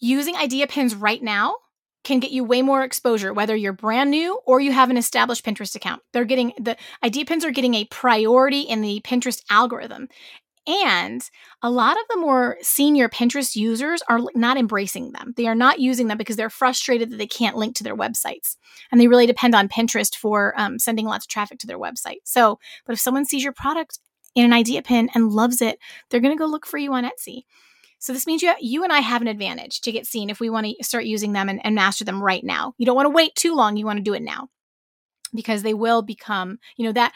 using 0.00 0.36
idea 0.36 0.66
pins 0.66 0.94
right 0.94 1.22
now 1.22 1.56
can 2.04 2.20
get 2.20 2.30
you 2.30 2.44
way 2.44 2.62
more 2.62 2.82
exposure, 2.82 3.32
whether 3.32 3.56
you're 3.56 3.72
brand 3.72 4.10
new 4.10 4.40
or 4.46 4.60
you 4.60 4.72
have 4.72 4.90
an 4.90 4.96
established 4.96 5.44
Pinterest 5.44 5.74
account. 5.74 6.02
They're 6.12 6.24
getting 6.24 6.52
the 6.58 6.76
idea 7.04 7.24
pins 7.24 7.44
are 7.44 7.50
getting 7.50 7.74
a 7.74 7.84
priority 7.86 8.62
in 8.62 8.80
the 8.80 9.00
Pinterest 9.04 9.42
algorithm. 9.50 10.08
And 10.68 11.22
a 11.62 11.70
lot 11.70 11.96
of 11.96 12.02
the 12.10 12.20
more 12.20 12.58
senior 12.60 13.08
Pinterest 13.08 13.56
users 13.56 14.02
are 14.06 14.20
not 14.34 14.58
embracing 14.58 15.12
them. 15.12 15.32
They 15.34 15.46
are 15.46 15.54
not 15.54 15.80
using 15.80 16.08
them 16.08 16.18
because 16.18 16.36
they're 16.36 16.50
frustrated 16.50 17.10
that 17.10 17.16
they 17.16 17.26
can't 17.26 17.56
link 17.56 17.74
to 17.76 17.84
their 17.84 17.96
websites. 17.96 18.56
And 18.92 19.00
they 19.00 19.08
really 19.08 19.26
depend 19.26 19.54
on 19.54 19.68
Pinterest 19.68 20.14
for 20.14 20.52
um, 20.60 20.78
sending 20.78 21.06
lots 21.06 21.24
of 21.24 21.30
traffic 21.30 21.58
to 21.60 21.66
their 21.66 21.78
website. 21.78 22.18
So, 22.24 22.58
but 22.84 22.92
if 22.92 23.00
someone 23.00 23.24
sees 23.24 23.42
your 23.42 23.54
product 23.54 23.98
in 24.34 24.44
an 24.44 24.52
idea 24.52 24.82
pin 24.82 25.08
and 25.14 25.32
loves 25.32 25.62
it, 25.62 25.78
they're 26.10 26.20
going 26.20 26.36
to 26.36 26.38
go 26.38 26.46
look 26.46 26.66
for 26.66 26.76
you 26.76 26.92
on 26.92 27.04
Etsy. 27.04 27.44
So 27.98 28.12
this 28.12 28.26
means 28.26 28.42
you, 28.42 28.52
you 28.60 28.84
and 28.84 28.92
I 28.92 29.00
have 29.00 29.22
an 29.22 29.28
advantage 29.28 29.80
to 29.80 29.90
get 29.90 30.06
seen 30.06 30.28
if 30.28 30.38
we 30.38 30.50
want 30.50 30.66
to 30.66 30.84
start 30.84 31.06
using 31.06 31.32
them 31.32 31.48
and, 31.48 31.64
and 31.64 31.74
master 31.74 32.04
them 32.04 32.22
right 32.22 32.44
now. 32.44 32.74
You 32.76 32.84
don't 32.84 32.94
want 32.94 33.06
to 33.06 33.10
wait 33.10 33.34
too 33.36 33.54
long. 33.54 33.78
You 33.78 33.86
want 33.86 33.96
to 33.96 34.02
do 34.02 34.14
it 34.14 34.22
now 34.22 34.48
because 35.34 35.62
they 35.62 35.74
will 35.74 36.02
become, 36.02 36.58
you 36.76 36.84
know, 36.84 36.92
that 36.92 37.12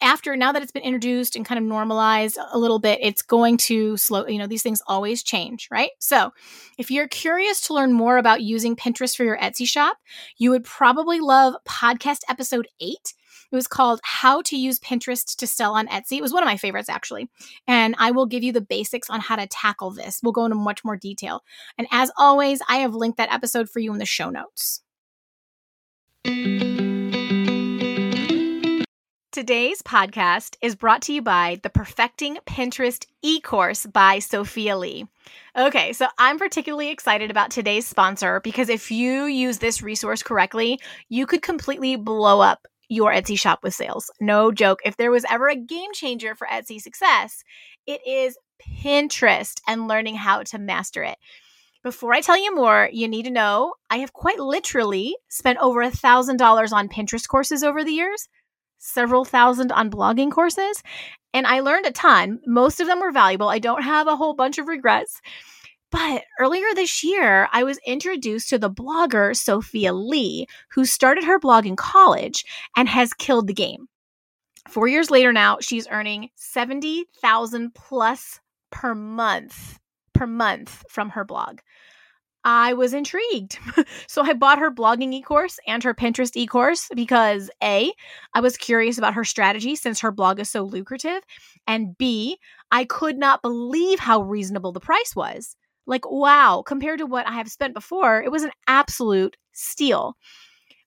after 0.00 0.36
now 0.36 0.52
that 0.52 0.62
it's 0.62 0.72
been 0.72 0.82
introduced 0.82 1.36
and 1.36 1.44
kind 1.44 1.58
of 1.58 1.64
normalized 1.64 2.38
a 2.52 2.58
little 2.58 2.78
bit, 2.78 2.98
it's 3.02 3.22
going 3.22 3.56
to 3.58 3.96
slow, 3.96 4.26
you 4.26 4.38
know, 4.38 4.46
these 4.46 4.62
things 4.62 4.82
always 4.86 5.22
change, 5.22 5.68
right? 5.70 5.90
So, 5.98 6.32
if 6.78 6.90
you're 6.90 7.08
curious 7.08 7.60
to 7.62 7.74
learn 7.74 7.92
more 7.92 8.18
about 8.18 8.42
using 8.42 8.76
Pinterest 8.76 9.16
for 9.16 9.24
your 9.24 9.38
Etsy 9.38 9.66
shop, 9.66 9.98
you 10.38 10.50
would 10.50 10.64
probably 10.64 11.20
love 11.20 11.54
podcast 11.66 12.20
episode 12.28 12.68
eight. 12.80 13.14
It 13.52 13.56
was 13.56 13.66
called 13.66 14.00
How 14.04 14.42
to 14.42 14.56
Use 14.56 14.78
Pinterest 14.78 15.36
to 15.36 15.46
Sell 15.46 15.74
on 15.74 15.88
Etsy. 15.88 16.18
It 16.18 16.22
was 16.22 16.32
one 16.32 16.42
of 16.42 16.46
my 16.46 16.56
favorites, 16.56 16.88
actually. 16.88 17.28
And 17.66 17.96
I 17.98 18.12
will 18.12 18.26
give 18.26 18.44
you 18.44 18.52
the 18.52 18.60
basics 18.60 19.10
on 19.10 19.20
how 19.20 19.36
to 19.36 19.46
tackle 19.46 19.90
this. 19.90 20.20
We'll 20.22 20.32
go 20.32 20.44
into 20.44 20.56
much 20.56 20.84
more 20.84 20.96
detail. 20.96 21.42
And 21.76 21.88
as 21.90 22.12
always, 22.16 22.60
I 22.68 22.76
have 22.78 22.94
linked 22.94 23.18
that 23.18 23.32
episode 23.32 23.68
for 23.68 23.80
you 23.80 23.92
in 23.92 23.98
the 23.98 24.06
show 24.06 24.30
notes. 24.30 24.82
Today's 29.32 29.80
podcast 29.80 30.56
is 30.60 30.74
brought 30.74 31.02
to 31.02 31.12
you 31.12 31.22
by 31.22 31.60
the 31.62 31.70
Perfecting 31.70 32.38
Pinterest 32.46 33.06
e 33.22 33.40
course 33.40 33.86
by 33.86 34.18
Sophia 34.18 34.76
Lee. 34.76 35.06
Okay, 35.56 35.92
so 35.92 36.08
I'm 36.18 36.36
particularly 36.36 36.90
excited 36.90 37.30
about 37.30 37.52
today's 37.52 37.86
sponsor 37.86 38.40
because 38.40 38.68
if 38.68 38.90
you 38.90 39.26
use 39.26 39.58
this 39.58 39.82
resource 39.82 40.24
correctly, 40.24 40.80
you 41.08 41.26
could 41.26 41.42
completely 41.42 41.94
blow 41.94 42.40
up 42.40 42.66
your 42.88 43.12
Etsy 43.12 43.38
shop 43.38 43.60
with 43.62 43.72
sales. 43.72 44.10
No 44.20 44.50
joke. 44.50 44.80
If 44.84 44.96
there 44.96 45.12
was 45.12 45.24
ever 45.30 45.48
a 45.48 45.54
game 45.54 45.92
changer 45.92 46.34
for 46.34 46.48
Etsy 46.48 46.80
success, 46.80 47.44
it 47.86 48.00
is 48.04 48.36
Pinterest 48.82 49.60
and 49.68 49.86
learning 49.86 50.16
how 50.16 50.42
to 50.42 50.58
master 50.58 51.04
it. 51.04 51.18
Before 51.84 52.12
I 52.12 52.20
tell 52.20 52.36
you 52.36 52.52
more, 52.52 52.90
you 52.92 53.06
need 53.06 53.26
to 53.26 53.30
know 53.30 53.74
I 53.90 53.98
have 53.98 54.12
quite 54.12 54.40
literally 54.40 55.14
spent 55.28 55.60
over 55.60 55.82
a 55.82 55.90
thousand 55.90 56.38
dollars 56.38 56.72
on 56.72 56.88
Pinterest 56.88 57.28
courses 57.28 57.62
over 57.62 57.84
the 57.84 57.92
years 57.92 58.28
several 58.80 59.24
thousand 59.24 59.70
on 59.70 59.90
blogging 59.90 60.32
courses, 60.32 60.82
and 61.32 61.46
I 61.46 61.60
learned 61.60 61.86
a 61.86 61.92
ton. 61.92 62.40
Most 62.46 62.80
of 62.80 62.88
them 62.88 63.00
were 63.00 63.12
valuable. 63.12 63.48
I 63.48 63.60
don't 63.60 63.82
have 63.82 64.08
a 64.08 64.16
whole 64.16 64.34
bunch 64.34 64.58
of 64.58 64.66
regrets. 64.66 65.20
But 65.92 66.24
earlier 66.38 66.66
this 66.74 67.02
year, 67.02 67.48
I 67.52 67.64
was 67.64 67.78
introduced 67.86 68.48
to 68.50 68.58
the 68.58 68.70
blogger 68.70 69.36
Sophia 69.36 69.92
Lee, 69.92 70.46
who 70.70 70.84
started 70.84 71.24
her 71.24 71.38
blog 71.38 71.66
in 71.66 71.76
college 71.76 72.44
and 72.76 72.88
has 72.88 73.12
killed 73.12 73.46
the 73.46 73.54
game. 73.54 73.88
Four 74.68 74.88
years 74.88 75.10
later 75.10 75.32
now, 75.32 75.58
she's 75.60 75.88
earning 75.88 76.30
70,000 76.36 77.74
plus 77.74 78.40
per 78.70 78.94
month 78.94 79.80
per 80.12 80.26
month 80.26 80.84
from 80.88 81.08
her 81.10 81.24
blog. 81.24 81.60
I 82.44 82.72
was 82.72 82.94
intrigued. 82.94 83.58
so 84.06 84.22
I 84.22 84.32
bought 84.32 84.58
her 84.58 84.70
blogging 84.70 85.12
e 85.12 85.22
course 85.22 85.58
and 85.66 85.82
her 85.82 85.94
Pinterest 85.94 86.36
e 86.36 86.46
course 86.46 86.88
because 86.94 87.50
A, 87.62 87.92
I 88.34 88.40
was 88.40 88.56
curious 88.56 88.98
about 88.98 89.14
her 89.14 89.24
strategy 89.24 89.76
since 89.76 90.00
her 90.00 90.10
blog 90.10 90.40
is 90.40 90.48
so 90.48 90.62
lucrative. 90.62 91.22
And 91.66 91.96
B, 91.98 92.38
I 92.70 92.84
could 92.84 93.18
not 93.18 93.42
believe 93.42 93.98
how 93.98 94.22
reasonable 94.22 94.72
the 94.72 94.80
price 94.80 95.14
was. 95.14 95.56
Like, 95.86 96.10
wow, 96.10 96.62
compared 96.64 97.00
to 97.00 97.06
what 97.06 97.26
I 97.26 97.32
have 97.32 97.50
spent 97.50 97.74
before, 97.74 98.22
it 98.22 98.30
was 98.30 98.44
an 98.44 98.52
absolute 98.66 99.36
steal. 99.52 100.16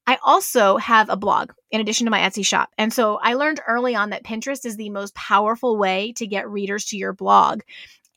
I 0.05 0.17
also 0.23 0.77
have 0.77 1.09
a 1.09 1.15
blog 1.15 1.51
in 1.71 1.79
addition 1.79 2.05
to 2.05 2.11
my 2.11 2.19
Etsy 2.19 2.45
shop. 2.45 2.69
And 2.77 2.91
so 2.91 3.19
I 3.21 3.35
learned 3.35 3.61
early 3.67 3.95
on 3.95 4.09
that 4.09 4.25
Pinterest 4.25 4.65
is 4.65 4.75
the 4.75 4.89
most 4.89 5.15
powerful 5.15 5.77
way 5.77 6.13
to 6.17 6.27
get 6.27 6.49
readers 6.49 6.85
to 6.85 6.97
your 6.97 7.13
blog. 7.13 7.61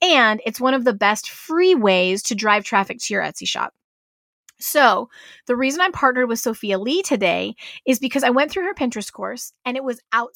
And 0.02 0.40
it's 0.44 0.60
one 0.60 0.74
of 0.74 0.84
the 0.84 0.94
best 0.94 1.30
free 1.30 1.74
ways 1.74 2.22
to 2.24 2.34
drive 2.34 2.64
traffic 2.64 2.98
to 2.98 3.14
your 3.14 3.22
Etsy 3.22 3.48
shop. 3.48 3.74
So, 4.58 5.10
the 5.46 5.56
reason 5.56 5.80
I'm 5.80 5.92
partnered 5.92 6.28
with 6.28 6.40
Sophia 6.40 6.78
Lee 6.78 7.02
today 7.02 7.54
is 7.86 7.98
because 7.98 8.24
I 8.24 8.30
went 8.30 8.50
through 8.50 8.64
her 8.64 8.74
Pinterest 8.74 9.12
course 9.12 9.52
and 9.66 9.76
it 9.76 9.84
was 9.84 10.00
out, 10.12 10.30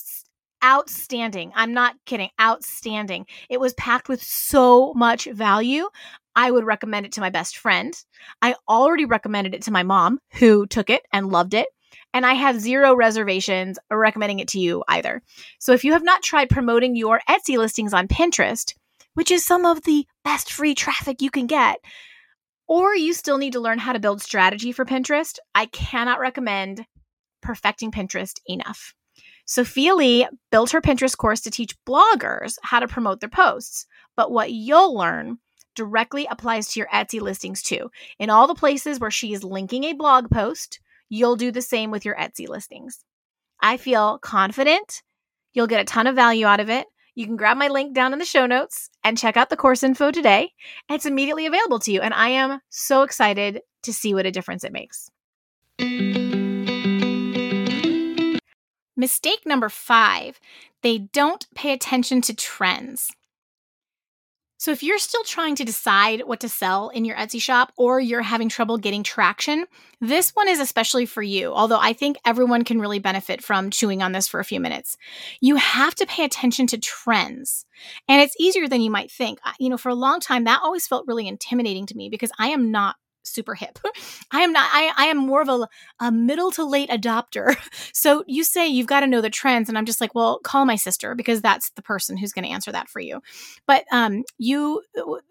outstanding. 0.62 1.52
I'm 1.54 1.72
not 1.72 1.96
kidding, 2.04 2.28
outstanding. 2.40 3.26
It 3.48 3.60
was 3.60 3.72
packed 3.74 4.08
with 4.08 4.22
so 4.22 4.92
much 4.94 5.24
value. 5.24 5.88
I 6.36 6.50
would 6.50 6.64
recommend 6.64 7.06
it 7.06 7.12
to 7.12 7.20
my 7.20 7.30
best 7.30 7.56
friend. 7.56 7.94
I 8.42 8.54
already 8.68 9.04
recommended 9.04 9.54
it 9.54 9.62
to 9.62 9.72
my 9.72 9.82
mom, 9.82 10.20
who 10.32 10.66
took 10.66 10.90
it 10.90 11.02
and 11.12 11.30
loved 11.30 11.54
it. 11.54 11.68
And 12.12 12.26
I 12.26 12.34
have 12.34 12.60
zero 12.60 12.94
reservations 12.94 13.78
recommending 13.90 14.40
it 14.40 14.48
to 14.48 14.60
you 14.60 14.84
either. 14.88 15.22
So 15.58 15.72
if 15.72 15.84
you 15.84 15.92
have 15.92 16.02
not 16.04 16.22
tried 16.22 16.50
promoting 16.50 16.94
your 16.94 17.20
Etsy 17.28 17.56
listings 17.56 17.94
on 17.94 18.08
Pinterest, 18.08 18.74
which 19.14 19.30
is 19.30 19.44
some 19.44 19.64
of 19.64 19.82
the 19.82 20.06
best 20.24 20.52
free 20.52 20.74
traffic 20.74 21.22
you 21.22 21.30
can 21.30 21.46
get, 21.46 21.78
or 22.66 22.94
you 22.94 23.12
still 23.12 23.38
need 23.38 23.52
to 23.54 23.60
learn 23.60 23.78
how 23.78 23.92
to 23.92 23.98
build 23.98 24.22
strategy 24.22 24.72
for 24.72 24.84
Pinterest, 24.84 25.38
I 25.54 25.66
cannot 25.66 26.20
recommend 26.20 26.86
perfecting 27.42 27.90
Pinterest 27.90 28.38
enough. 28.46 28.94
Sophia 29.44 29.94
Lee 29.96 30.28
built 30.52 30.70
her 30.70 30.80
Pinterest 30.80 31.16
course 31.16 31.40
to 31.40 31.50
teach 31.50 31.76
bloggers 31.84 32.54
how 32.62 32.78
to 32.78 32.86
promote 32.86 33.18
their 33.18 33.28
posts. 33.28 33.86
But 34.14 34.30
what 34.30 34.52
you'll 34.52 34.94
learn 34.94 35.38
directly 35.74 36.26
applies 36.30 36.68
to 36.68 36.80
your 36.80 36.88
Etsy 36.88 37.20
listings 37.20 37.62
too. 37.62 37.90
In 38.18 38.30
all 38.30 38.46
the 38.46 38.54
places 38.54 39.00
where 39.00 39.10
she 39.10 39.32
is 39.32 39.42
linking 39.42 39.84
a 39.84 39.92
blog 39.92 40.30
post, 40.30 40.78
you'll 41.08 41.36
do 41.36 41.50
the 41.50 41.62
same 41.62 41.90
with 41.90 42.04
your 42.04 42.14
Etsy 42.14 42.48
listings. 42.48 43.04
I 43.60 43.76
feel 43.76 44.18
confident 44.18 45.02
you'll 45.52 45.66
get 45.66 45.80
a 45.80 45.84
ton 45.84 46.06
of 46.06 46.14
value 46.14 46.46
out 46.46 46.60
of 46.60 46.70
it. 46.70 46.86
You 47.20 47.26
can 47.26 47.36
grab 47.36 47.58
my 47.58 47.68
link 47.68 47.92
down 47.92 48.14
in 48.14 48.18
the 48.18 48.24
show 48.24 48.46
notes 48.46 48.88
and 49.04 49.18
check 49.18 49.36
out 49.36 49.50
the 49.50 49.56
course 49.56 49.82
info 49.82 50.10
today. 50.10 50.54
It's 50.88 51.04
immediately 51.04 51.44
available 51.44 51.78
to 51.80 51.92
you, 51.92 52.00
and 52.00 52.14
I 52.14 52.30
am 52.30 52.62
so 52.70 53.02
excited 53.02 53.60
to 53.82 53.92
see 53.92 54.14
what 54.14 54.24
a 54.24 54.30
difference 54.30 54.64
it 54.64 54.72
makes. 54.72 55.10
Mistake 58.96 59.44
number 59.44 59.68
five 59.68 60.40
they 60.80 60.96
don't 60.96 61.46
pay 61.54 61.74
attention 61.74 62.22
to 62.22 62.34
trends. 62.34 63.10
So, 64.60 64.72
if 64.72 64.82
you're 64.82 64.98
still 64.98 65.24
trying 65.24 65.54
to 65.54 65.64
decide 65.64 66.24
what 66.26 66.40
to 66.40 66.48
sell 66.50 66.90
in 66.90 67.06
your 67.06 67.16
Etsy 67.16 67.40
shop 67.40 67.72
or 67.78 67.98
you're 67.98 68.20
having 68.20 68.50
trouble 68.50 68.76
getting 68.76 69.02
traction, 69.02 69.64
this 70.02 70.32
one 70.32 70.48
is 70.48 70.60
especially 70.60 71.06
for 71.06 71.22
you, 71.22 71.50
although 71.50 71.78
I 71.80 71.94
think 71.94 72.18
everyone 72.26 72.64
can 72.64 72.78
really 72.78 72.98
benefit 72.98 73.42
from 73.42 73.70
chewing 73.70 74.02
on 74.02 74.12
this 74.12 74.28
for 74.28 74.38
a 74.38 74.44
few 74.44 74.60
minutes. 74.60 74.98
You 75.40 75.56
have 75.56 75.94
to 75.94 76.04
pay 76.04 76.26
attention 76.26 76.66
to 76.66 76.78
trends. 76.78 77.64
And 78.06 78.20
it's 78.20 78.36
easier 78.38 78.68
than 78.68 78.82
you 78.82 78.90
might 78.90 79.10
think. 79.10 79.38
You 79.58 79.70
know, 79.70 79.78
for 79.78 79.88
a 79.88 79.94
long 79.94 80.20
time, 80.20 80.44
that 80.44 80.60
always 80.62 80.86
felt 80.86 81.06
really 81.06 81.26
intimidating 81.26 81.86
to 81.86 81.96
me 81.96 82.10
because 82.10 82.30
I 82.38 82.48
am 82.48 82.70
not 82.70 82.96
super 83.22 83.54
hip. 83.54 83.78
I 84.30 84.40
am 84.40 84.52
not, 84.52 84.68
I, 84.72 84.92
I 84.96 85.06
am 85.06 85.18
more 85.18 85.42
of 85.42 85.48
a, 85.48 85.68
a 86.00 86.12
middle 86.12 86.50
to 86.52 86.64
late 86.64 86.90
adopter. 86.90 87.56
So 87.92 88.24
you 88.26 88.44
say 88.44 88.66
you've 88.66 88.86
got 88.86 89.00
to 89.00 89.06
know 89.06 89.20
the 89.20 89.30
trends. 89.30 89.68
And 89.68 89.76
I'm 89.76 89.84
just 89.84 90.00
like, 90.00 90.14
well, 90.14 90.38
call 90.38 90.64
my 90.64 90.76
sister 90.76 91.14
because 91.14 91.42
that's 91.42 91.70
the 91.70 91.82
person 91.82 92.16
who's 92.16 92.32
going 92.32 92.44
to 92.44 92.50
answer 92.50 92.72
that 92.72 92.88
for 92.88 93.00
you. 93.00 93.20
But 93.66 93.84
um, 93.92 94.24
you, 94.38 94.82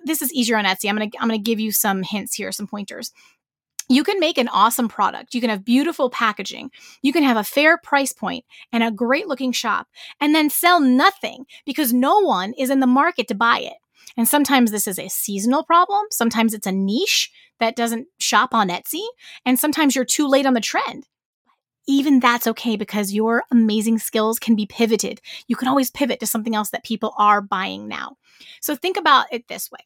this 0.04 0.22
is 0.22 0.32
easier 0.34 0.58
on 0.58 0.66
Etsy. 0.66 0.90
I'm 0.90 0.98
going 0.98 1.10
to, 1.10 1.18
I'm 1.20 1.28
going 1.28 1.40
to 1.40 1.44
give 1.44 1.60
you 1.60 1.72
some 1.72 2.04
hints 2.04 2.36
here, 2.36 2.52
some 2.52 2.68
pointers. 2.68 3.12
You 3.92 4.04
can 4.04 4.20
make 4.20 4.38
an 4.38 4.50
awesome 4.50 4.88
product. 4.88 5.34
You 5.34 5.42
can 5.42 5.50
have 5.50 5.66
beautiful 5.66 6.12
packaging. 6.12 6.70
You 7.02 7.12
can 7.12 7.24
have 7.24 7.38
a 7.38 7.44
fair 7.44 7.78
price 7.80 8.14
point 8.14 8.46
and 8.72 8.84
a 8.84 8.92
great 8.92 9.28
looking 9.28 9.52
shop 9.52 9.88
and 10.22 10.36
then 10.36 10.52
sell 10.52 10.80
nothing 10.80 11.46
because 11.66 11.92
no 11.92 12.20
one 12.20 12.54
is 12.54 12.70
in 12.70 12.82
the 12.82 12.88
market 12.88 13.28
to 13.30 13.36
buy 13.36 13.60
it. 13.60 13.78
And 14.18 14.28
sometimes 14.28 14.72
this 14.72 14.88
is 14.88 15.00
a 15.00 15.10
seasonal 15.10 15.64
problem. 15.64 16.06
Sometimes 16.12 16.54
it's 16.54 16.68
a 16.68 16.72
niche 16.72 17.32
that 17.60 17.76
doesn't 17.76 18.08
shop 18.20 18.54
on 18.54 18.70
Etsy. 18.70 19.06
And 19.46 19.60
sometimes 19.60 19.96
you're 19.96 20.06
too 20.06 20.28
late 20.28 20.46
on 20.46 20.54
the 20.54 20.62
trend. 20.62 21.08
Even 21.88 22.20
that's 22.20 22.48
okay 22.48 22.76
because 22.76 23.14
your 23.14 23.44
amazing 23.52 23.98
skills 23.98 24.38
can 24.38 24.56
be 24.56 24.66
pivoted. 24.66 25.22
You 25.48 25.56
can 25.56 25.68
always 25.68 25.90
pivot 25.90 26.20
to 26.20 26.28
something 26.28 26.56
else 26.56 26.70
that 26.70 26.84
people 26.84 27.14
are 27.18 27.42
buying 27.42 27.88
now. 27.88 28.18
So 28.62 28.76
think 28.76 28.98
about 28.98 29.26
it 29.32 29.48
this 29.48 29.72
way 29.72 29.80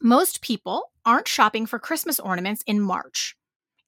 most 0.00 0.42
people 0.42 0.90
aren't 1.04 1.28
shopping 1.28 1.66
for 1.66 1.78
Christmas 1.78 2.20
ornaments 2.20 2.62
in 2.66 2.80
March. 2.80 3.36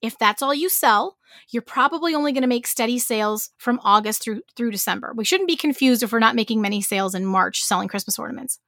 If 0.01 0.17
that's 0.17 0.41
all 0.41 0.53
you 0.53 0.69
sell, 0.69 1.17
you're 1.49 1.61
probably 1.61 2.13
only 2.13 2.31
going 2.31 2.43
to 2.43 2.47
make 2.47 2.67
steady 2.67 2.99
sales 2.99 3.49
from 3.57 3.79
August 3.83 4.23
through 4.23 4.41
through 4.55 4.71
December. 4.71 5.13
We 5.15 5.25
shouldn't 5.25 5.47
be 5.47 5.55
confused 5.55 6.03
if 6.03 6.11
we're 6.11 6.19
not 6.19 6.35
making 6.35 6.61
many 6.61 6.81
sales 6.81 7.15
in 7.15 7.25
March 7.25 7.61
selling 7.61 7.87
Christmas 7.87 8.19
ornaments. 8.19 8.59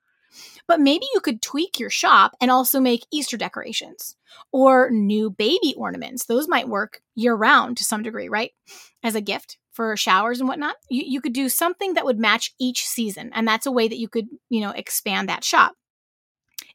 But 0.68 0.80
maybe 0.80 1.06
you 1.14 1.20
could 1.22 1.42
tweak 1.42 1.80
your 1.80 1.90
shop 1.90 2.36
and 2.42 2.52
also 2.52 2.80
make 2.80 3.06
Easter 3.12 3.38
decorations 3.38 4.16
or 4.52 4.90
new 4.90 5.30
baby 5.30 5.74
ornaments. 5.78 6.26
Those 6.26 6.48
might 6.48 6.70
work 6.70 7.02
year 7.16 7.36
round 7.36 7.78
to 7.78 7.84
some 7.84 8.04
degree, 8.04 8.30
right? 8.30 8.52
As 9.04 9.16
a 9.16 9.22
gift 9.22 9.58
for 9.72 9.96
showers 9.96 10.40
and 10.40 10.50
whatnot. 10.50 10.76
You, 10.90 11.04
you 11.06 11.22
could 11.22 11.34
do 11.34 11.50
something 11.50 11.94
that 11.94 12.06
would 12.06 12.20
match 12.20 12.54
each 12.60 12.86
season. 12.86 13.32
And 13.34 13.48
that's 13.48 13.66
a 13.66 13.72
way 13.72 13.88
that 13.88 14.00
you 14.00 14.10
could, 14.10 14.28
you 14.50 14.62
know, 14.62 14.72
expand 14.72 15.30
that 15.30 15.44
shop. 15.44 15.76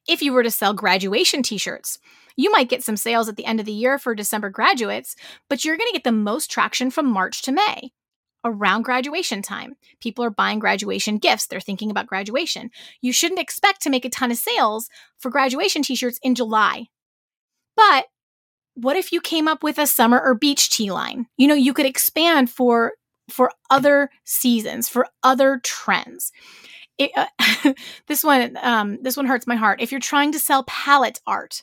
If 0.09 0.23
you 0.23 0.33
were 0.33 0.43
to 0.43 0.51
sell 0.51 0.75
graduation 0.75 1.43
t 1.43 1.59
shirts, 1.59 1.99
you 2.37 2.51
might 2.51 2.69
get 2.69 2.83
some 2.83 2.97
sales 2.97 3.29
at 3.29 3.37
the 3.37 3.45
end 3.45 3.61
of 3.61 3.67
the 3.67 3.73
year 3.73 3.99
for 3.99 4.15
December 4.15 4.51
graduates, 4.51 5.17
but 5.49 5.65
you're 5.65 5.77
going 5.77 5.89
to 5.89 5.97
get 5.99 6.05
the 6.05 6.13
most 6.13 6.51
traction 6.51 6.91
from 6.91 7.07
March 7.07 7.43
to 7.43 7.53
May 7.53 7.93
around 8.45 8.83
graduation 8.83 9.43
time. 9.43 9.77
People 10.01 10.25
are 10.25 10.31
buying 10.31 10.59
graduation 10.59 11.19
gifts. 11.19 11.47
They're 11.47 11.61
thinking 11.61 11.91
about 11.91 12.07
graduation. 12.07 12.71
You 13.01 13.13
shouldn't 13.13 13.41
expect 13.41 13.83
to 13.83 13.91
make 13.91 14.05
a 14.05 14.11
ton 14.11 14.31
of 14.31 14.37
sales 14.37 14.89
for 15.19 15.31
graduation 15.31 15.83
t 15.83 15.95
shirts 15.95 16.19
in 16.23 16.35
July. 16.35 16.87
But 17.77 18.07
what 18.75 18.97
if 18.97 19.13
you 19.13 19.21
came 19.21 19.49
up 19.49 19.63
with 19.63 19.79
a 19.79 19.87
summer 19.87 20.21
or 20.21 20.35
beach 20.35 20.71
tee 20.71 20.91
line? 20.91 21.27
You 21.37 21.49
know, 21.49 21.55
you 21.55 21.73
could 21.73 21.87
expand 21.87 22.51
for 22.51 22.93
for 23.31 23.51
other 23.71 24.11
seasons, 24.25 24.89
for 24.89 25.07
other 25.23 25.61
trends. 25.63 26.31
It, 26.99 27.11
uh, 27.17 27.73
this 28.07 28.23
one, 28.23 28.59
um, 28.61 28.99
this 29.03 29.17
one 29.17 29.27
hurts 29.27 29.47
my 29.47 29.57
heart. 29.57 29.81
If 29.81 29.91
you're 29.91 30.01
trying 30.01 30.33
to 30.33 30.39
sell 30.39 30.65
pallet 30.65 31.21
art, 31.27 31.63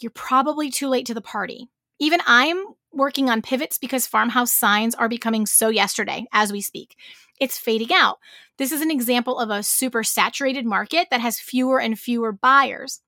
you're 0.00 0.10
probably 0.10 0.70
too 0.70 0.88
late 0.88 1.06
to 1.06 1.14
the 1.14 1.20
party. 1.20 1.68
Even 1.98 2.20
I'm 2.26 2.62
working 2.92 3.30
on 3.30 3.42
pivots 3.42 3.78
because 3.78 4.06
farmhouse 4.06 4.52
signs 4.52 4.94
are 4.94 5.08
becoming 5.08 5.46
so 5.46 5.68
yesterday 5.68 6.26
as 6.32 6.52
we 6.52 6.60
speak. 6.60 6.96
It's 7.40 7.58
fading 7.58 7.92
out. 7.92 8.18
This 8.58 8.72
is 8.72 8.82
an 8.82 8.90
example 8.90 9.38
of 9.38 9.50
a 9.50 9.62
super 9.62 10.02
saturated 10.02 10.66
market 10.66 11.08
that 11.10 11.20
has 11.20 11.40
fewer 11.40 11.80
and 11.80 11.98
fewer 11.98 12.32
buyers. 12.32 13.00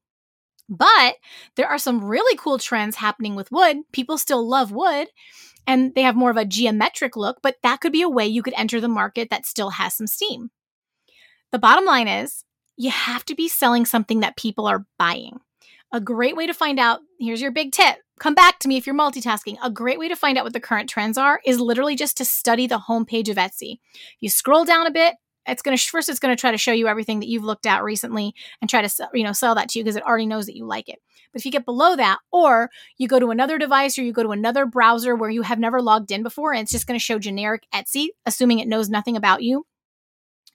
But 0.69 1.17
there 1.57 1.69
are 1.69 1.79
some 1.79 2.05
really 2.05 2.37
cool 2.37 2.59
trends 2.59 2.97
happening 2.97 3.35
with 3.35 3.53
wood. 3.53 3.79
People 3.93 4.17
still 4.17 4.49
love 4.49 4.73
wood 4.73 5.09
and 5.67 5.95
they 5.95 6.03
have 6.03 6.17
more 6.17 6.31
of 6.31 6.37
a 6.37 6.45
geometric 6.45 7.17
look, 7.17 7.39
but 7.43 7.57
that 7.63 7.81
could 7.81 7.93
be 7.93 8.03
a 8.03 8.09
way 8.09 8.27
you 8.27 8.43
could 8.43 8.55
enter 8.57 8.81
the 8.81 8.89
market 8.89 9.31
that 9.31 9.47
still 9.47 9.71
has 9.71 9.95
some 9.95 10.07
steam. 10.07 10.51
The 11.51 11.59
bottom 11.59 11.85
line 11.85 12.09
is 12.09 12.45
you 12.77 12.91
have 12.91 13.25
to 13.27 13.35
be 13.35 13.49
selling 13.49 13.85
something 13.85 14.21
that 14.21 14.37
people 14.37 14.67
are 14.67 14.87
buying. 14.99 15.41
A 15.95 16.01
great 16.01 16.37
way 16.37 16.47
to 16.47 16.55
find 16.55 16.79
out 16.79 17.01
here's 17.21 17.43
your 17.43 17.51
big 17.51 17.73
tip 17.73 17.99
come 18.19 18.35
back 18.35 18.61
to 18.61 18.69
me 18.69 18.77
if 18.77 18.87
you're 18.87 18.95
multitasking. 18.95 19.57
A 19.63 19.71
great 19.71 19.99
way 19.99 20.09
to 20.09 20.15
find 20.15 20.39
out 20.39 20.45
what 20.45 20.53
the 20.53 20.61
current 20.61 20.89
trends 20.89 21.19
are 21.19 21.41
is 21.45 21.59
literally 21.59 21.97
just 21.97 22.17
to 22.19 22.25
study 22.25 22.69
the 22.69 22.79
homepage 22.89 23.29
of 23.29 23.37
Etsy. 23.37 23.79
You 24.21 24.31
scroll 24.31 24.65
down 24.65 24.87
a 24.87 24.93
bit, 24.93 25.17
it's 25.45 25.61
going 25.61 25.77
to 25.77 25.91
first 25.91 26.09
it's 26.09 26.21
going 26.21 26.35
to 26.35 26.41
try 26.41 26.53
to 26.53 26.57
show 26.57 26.71
you 26.71 26.87
everything 26.87 27.19
that 27.19 27.29
you've 27.29 27.43
looked 27.43 27.67
at 27.67 27.83
recently 27.83 28.33
and 28.61 28.71
try 28.71 28.81
to 28.81 29.09
you 29.13 29.25
know 29.25 29.33
sell 29.33 29.57
that 29.57 29.69
to 29.71 29.79
you 29.79 29.85
because 29.85 29.97
it 29.97 30.05
already 30.05 30.27
knows 30.27 30.47
that 30.47 30.57
you 30.57 30.65
like 30.65 30.89
it. 30.89 31.01
But 31.33 31.41
if 31.41 31.45
you 31.45 31.51
get 31.51 31.65
below 31.65 31.97
that 31.97 32.19
or 32.31 32.71
you 32.97 33.09
go 33.09 33.19
to 33.19 33.31
another 33.31 33.59
device 33.59 33.99
or 33.99 34.03
you 34.03 34.13
go 34.13 34.23
to 34.23 34.31
another 34.31 34.67
browser 34.67 35.17
where 35.17 35.31
you 35.31 35.43
have 35.43 35.59
never 35.59 35.83
logged 35.83 36.13
in 36.13 36.23
before 36.23 36.53
and 36.53 36.63
it's 36.63 36.73
just 36.73 36.87
going 36.87 36.99
to 36.99 37.05
show 37.05 37.19
generic 37.19 37.65
Etsy 37.75 38.09
assuming 38.25 38.61
it 38.61 38.69
knows 38.69 38.89
nothing 38.89 39.17
about 39.17 39.43
you, 39.43 39.67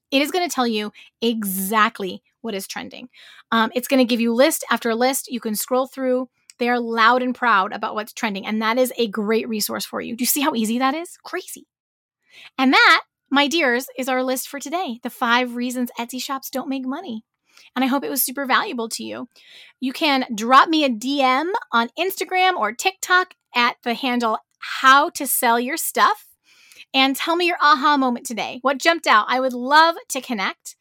it 0.10 0.22
is 0.22 0.32
going 0.32 0.48
to 0.48 0.54
tell 0.54 0.68
you 0.68 0.94
exactly 1.22 2.24
what 2.42 2.54
is 2.54 2.68
trending. 2.68 3.10
Um, 3.52 3.72
it's 3.76 3.88
going 3.88 4.00
to 4.00 4.10
give 4.10 4.22
you 4.22 4.34
list 4.34 4.64
after 4.72 4.94
list. 4.96 5.28
You 5.28 5.40
can 5.40 5.56
scroll 5.56 5.88
through 5.88 6.30
they 6.60 6.70
are 6.70 6.80
loud 6.80 7.22
and 7.22 7.36
proud 7.36 7.74
about 7.74 7.96
what's 7.96 8.14
trending. 8.14 8.46
And 8.46 8.62
that 8.62 8.78
is 8.78 8.94
a 8.98 9.08
great 9.08 9.48
resource 9.48 9.86
for 9.86 10.02
you. 10.02 10.16
Do 10.16 10.24
you 10.24 10.28
see 10.28 10.42
how 10.42 10.56
easy 10.56 10.80
that 10.80 10.96
is? 10.96 11.18
Crazy. 11.24 11.68
And 12.58 12.74
that, 12.74 13.04
my 13.30 13.48
dears, 13.48 13.88
is 13.98 14.10
our 14.10 14.24
list 14.24 14.48
for 14.48 14.60
today 14.60 15.00
the 15.04 15.10
five 15.10 15.56
reasons 15.56 15.92
Etsy 16.00 16.22
shops 16.22 16.50
don't 16.50 16.70
make 16.70 16.86
money. 16.86 17.24
And 17.76 17.84
I 17.84 17.88
hope 17.88 18.04
it 18.04 18.10
was 18.10 18.24
super 18.24 18.46
valuable 18.46 18.88
to 18.90 19.04
you. 19.04 19.28
You 19.80 19.94
can 19.94 20.26
drop 20.34 20.70
me 20.70 20.84
a 20.84 20.90
DM 20.90 21.52
on 21.72 21.90
Instagram 21.98 22.54
or 22.54 22.72
TikTok 22.72 23.34
at 23.56 23.78
the 23.84 23.96
handle 23.96 24.38
how 24.60 25.10
to 25.12 25.26
sell 25.26 25.60
your 25.60 25.78
stuff 25.78 26.28
and 26.94 27.16
tell 27.16 27.36
me 27.36 27.48
your 27.48 27.58
aha 27.62 27.98
moment 27.98 28.26
today. 28.26 28.60
What 28.62 28.80
jumped 28.80 29.08
out? 29.08 29.26
I 29.28 29.40
would 29.40 29.54
love 29.54 29.96
to 30.10 30.22
connect. 30.22 30.76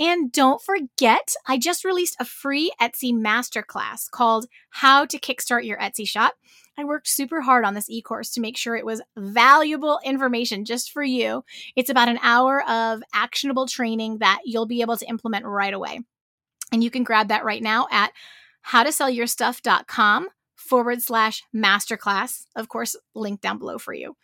And 0.00 0.32
don't 0.32 0.62
forget, 0.62 1.34
I 1.46 1.58
just 1.58 1.84
released 1.84 2.16
a 2.18 2.24
free 2.24 2.72
Etsy 2.80 3.12
masterclass 3.12 4.10
called 4.10 4.46
How 4.70 5.04
to 5.04 5.20
Kickstart 5.20 5.66
Your 5.66 5.76
Etsy 5.78 6.08
Shop. 6.08 6.34
I 6.78 6.84
worked 6.84 7.06
super 7.06 7.42
hard 7.42 7.66
on 7.66 7.74
this 7.74 7.90
e 7.90 8.00
course 8.00 8.30
to 8.30 8.40
make 8.40 8.56
sure 8.56 8.74
it 8.74 8.86
was 8.86 9.02
valuable 9.18 10.00
information 10.02 10.64
just 10.64 10.90
for 10.90 11.02
you. 11.02 11.44
It's 11.76 11.90
about 11.90 12.08
an 12.08 12.18
hour 12.22 12.66
of 12.66 13.02
actionable 13.12 13.66
training 13.66 14.18
that 14.18 14.40
you'll 14.46 14.64
be 14.64 14.80
able 14.80 14.96
to 14.96 15.06
implement 15.06 15.44
right 15.44 15.74
away. 15.74 16.00
And 16.72 16.82
you 16.82 16.90
can 16.90 17.04
grab 17.04 17.28
that 17.28 17.44
right 17.44 17.62
now 17.62 17.86
at 17.90 18.12
howtosellyourstuff.com 18.68 20.28
forward 20.56 21.02
slash 21.02 21.42
masterclass. 21.54 22.46
Of 22.56 22.68
course, 22.68 22.96
link 23.14 23.42
down 23.42 23.58
below 23.58 23.76
for 23.76 23.92
you. 23.92 24.16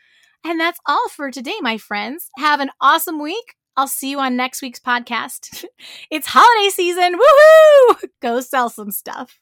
And 0.43 0.59
that's 0.59 0.79
all 0.87 1.11
for 1.11 1.31
today, 1.31 1.57
my 1.61 1.77
friends. 1.77 2.31
Have 2.39 2.61
an 2.61 2.71
awesome 2.81 3.21
week. 3.21 3.57
I'll 3.77 3.87
see 3.87 4.11
you 4.11 4.19
on 4.21 4.37
next 4.37 4.63
week's 4.63 4.81
podcast. 4.81 5.67
it's 6.11 6.29
holiday 6.31 6.71
season. 6.71 7.15
Woohoo! 7.15 8.05
Go 8.23 8.41
sell 8.41 8.71
some 8.71 8.91
stuff. 8.91 9.39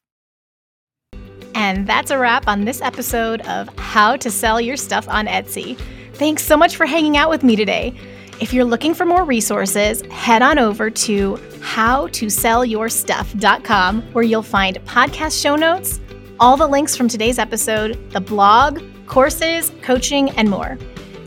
And 1.54 1.86
that's 1.86 2.10
a 2.10 2.18
wrap 2.18 2.48
on 2.48 2.64
this 2.64 2.82
episode 2.82 3.42
of 3.42 3.68
How 3.78 4.16
to 4.16 4.30
Sell 4.30 4.60
Your 4.60 4.76
Stuff 4.76 5.08
on 5.08 5.26
Etsy. 5.26 5.78
Thanks 6.14 6.42
so 6.42 6.56
much 6.56 6.74
for 6.74 6.84
hanging 6.84 7.16
out 7.16 7.30
with 7.30 7.44
me 7.44 7.54
today. 7.54 7.94
If 8.40 8.52
you're 8.52 8.64
looking 8.64 8.94
for 8.94 9.04
more 9.04 9.24
resources, 9.24 10.02
head 10.10 10.42
on 10.42 10.58
over 10.58 10.90
to 10.90 11.34
howtosellyourstuff.com 11.60 14.02
where 14.12 14.24
you'll 14.24 14.42
find 14.42 14.84
podcast 14.84 15.40
show 15.40 15.54
notes, 15.54 16.00
all 16.40 16.56
the 16.56 16.66
links 16.66 16.96
from 16.96 17.06
today's 17.06 17.38
episode, 17.38 18.10
the 18.10 18.20
blog, 18.20 18.82
courses, 19.06 19.70
coaching, 19.82 20.30
and 20.30 20.50
more. 20.50 20.76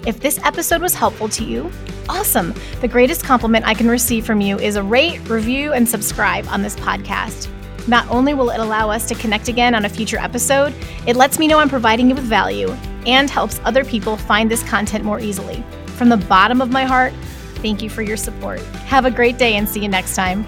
If 0.06 0.20
this 0.20 0.38
episode 0.43 0.82
was 0.82 0.93
helpful 0.93 1.30
to 1.30 1.46
you, 1.46 1.72
awesome. 2.10 2.54
The 2.82 2.88
greatest 2.88 3.24
compliment 3.24 3.65
I 3.67 3.74
can 3.74 3.88
receive 3.88 4.26
from 4.26 4.41
you 4.41 4.58
is 4.60 4.76
a 4.76 4.84
rate, 4.84 5.20
review, 5.30 5.74
and 5.74 5.88
subscribe 5.88 6.48
on 6.48 6.62
this 6.62 6.76
podcast. 6.76 7.50
Not 7.88 8.10
only 8.10 8.34
will 8.34 8.50
it 8.50 8.60
allow 8.60 8.89
us 8.89 9.08
to 9.08 9.15
connect 9.15 9.48
again 9.48 9.74
on 9.74 9.86
a 9.86 9.89
future 9.89 10.17
episode, 10.17 10.74
it 11.06 11.15
lets 11.15 11.39
me 11.39 11.48
know 11.48 11.60
I'm 11.60 11.70
providing 11.70 12.10
you 12.10 12.15
with 12.15 12.26
value 12.26 12.70
and 13.06 13.30
helps 13.30 13.62
other 13.63 13.86
people 13.86 14.17
find 14.17 14.52
this 14.52 14.63
content 14.63 15.06
more 15.06 15.20
easily. 15.20 15.63
From 15.96 16.10
the 16.10 16.17
bottom 16.17 16.62
of 16.62 16.70
my 16.70 16.84
heart, 16.84 17.13
thank 17.56 17.82
you 17.82 17.89
for 17.89 18.02
your 18.02 18.17
support. 18.17 18.60
Have 18.88 19.06
a 19.06 19.12
great 19.12 19.38
day 19.38 19.56
and 19.56 19.67
see 19.67 19.82
you 19.82 19.88
next 19.88 20.15
time. 20.15 20.46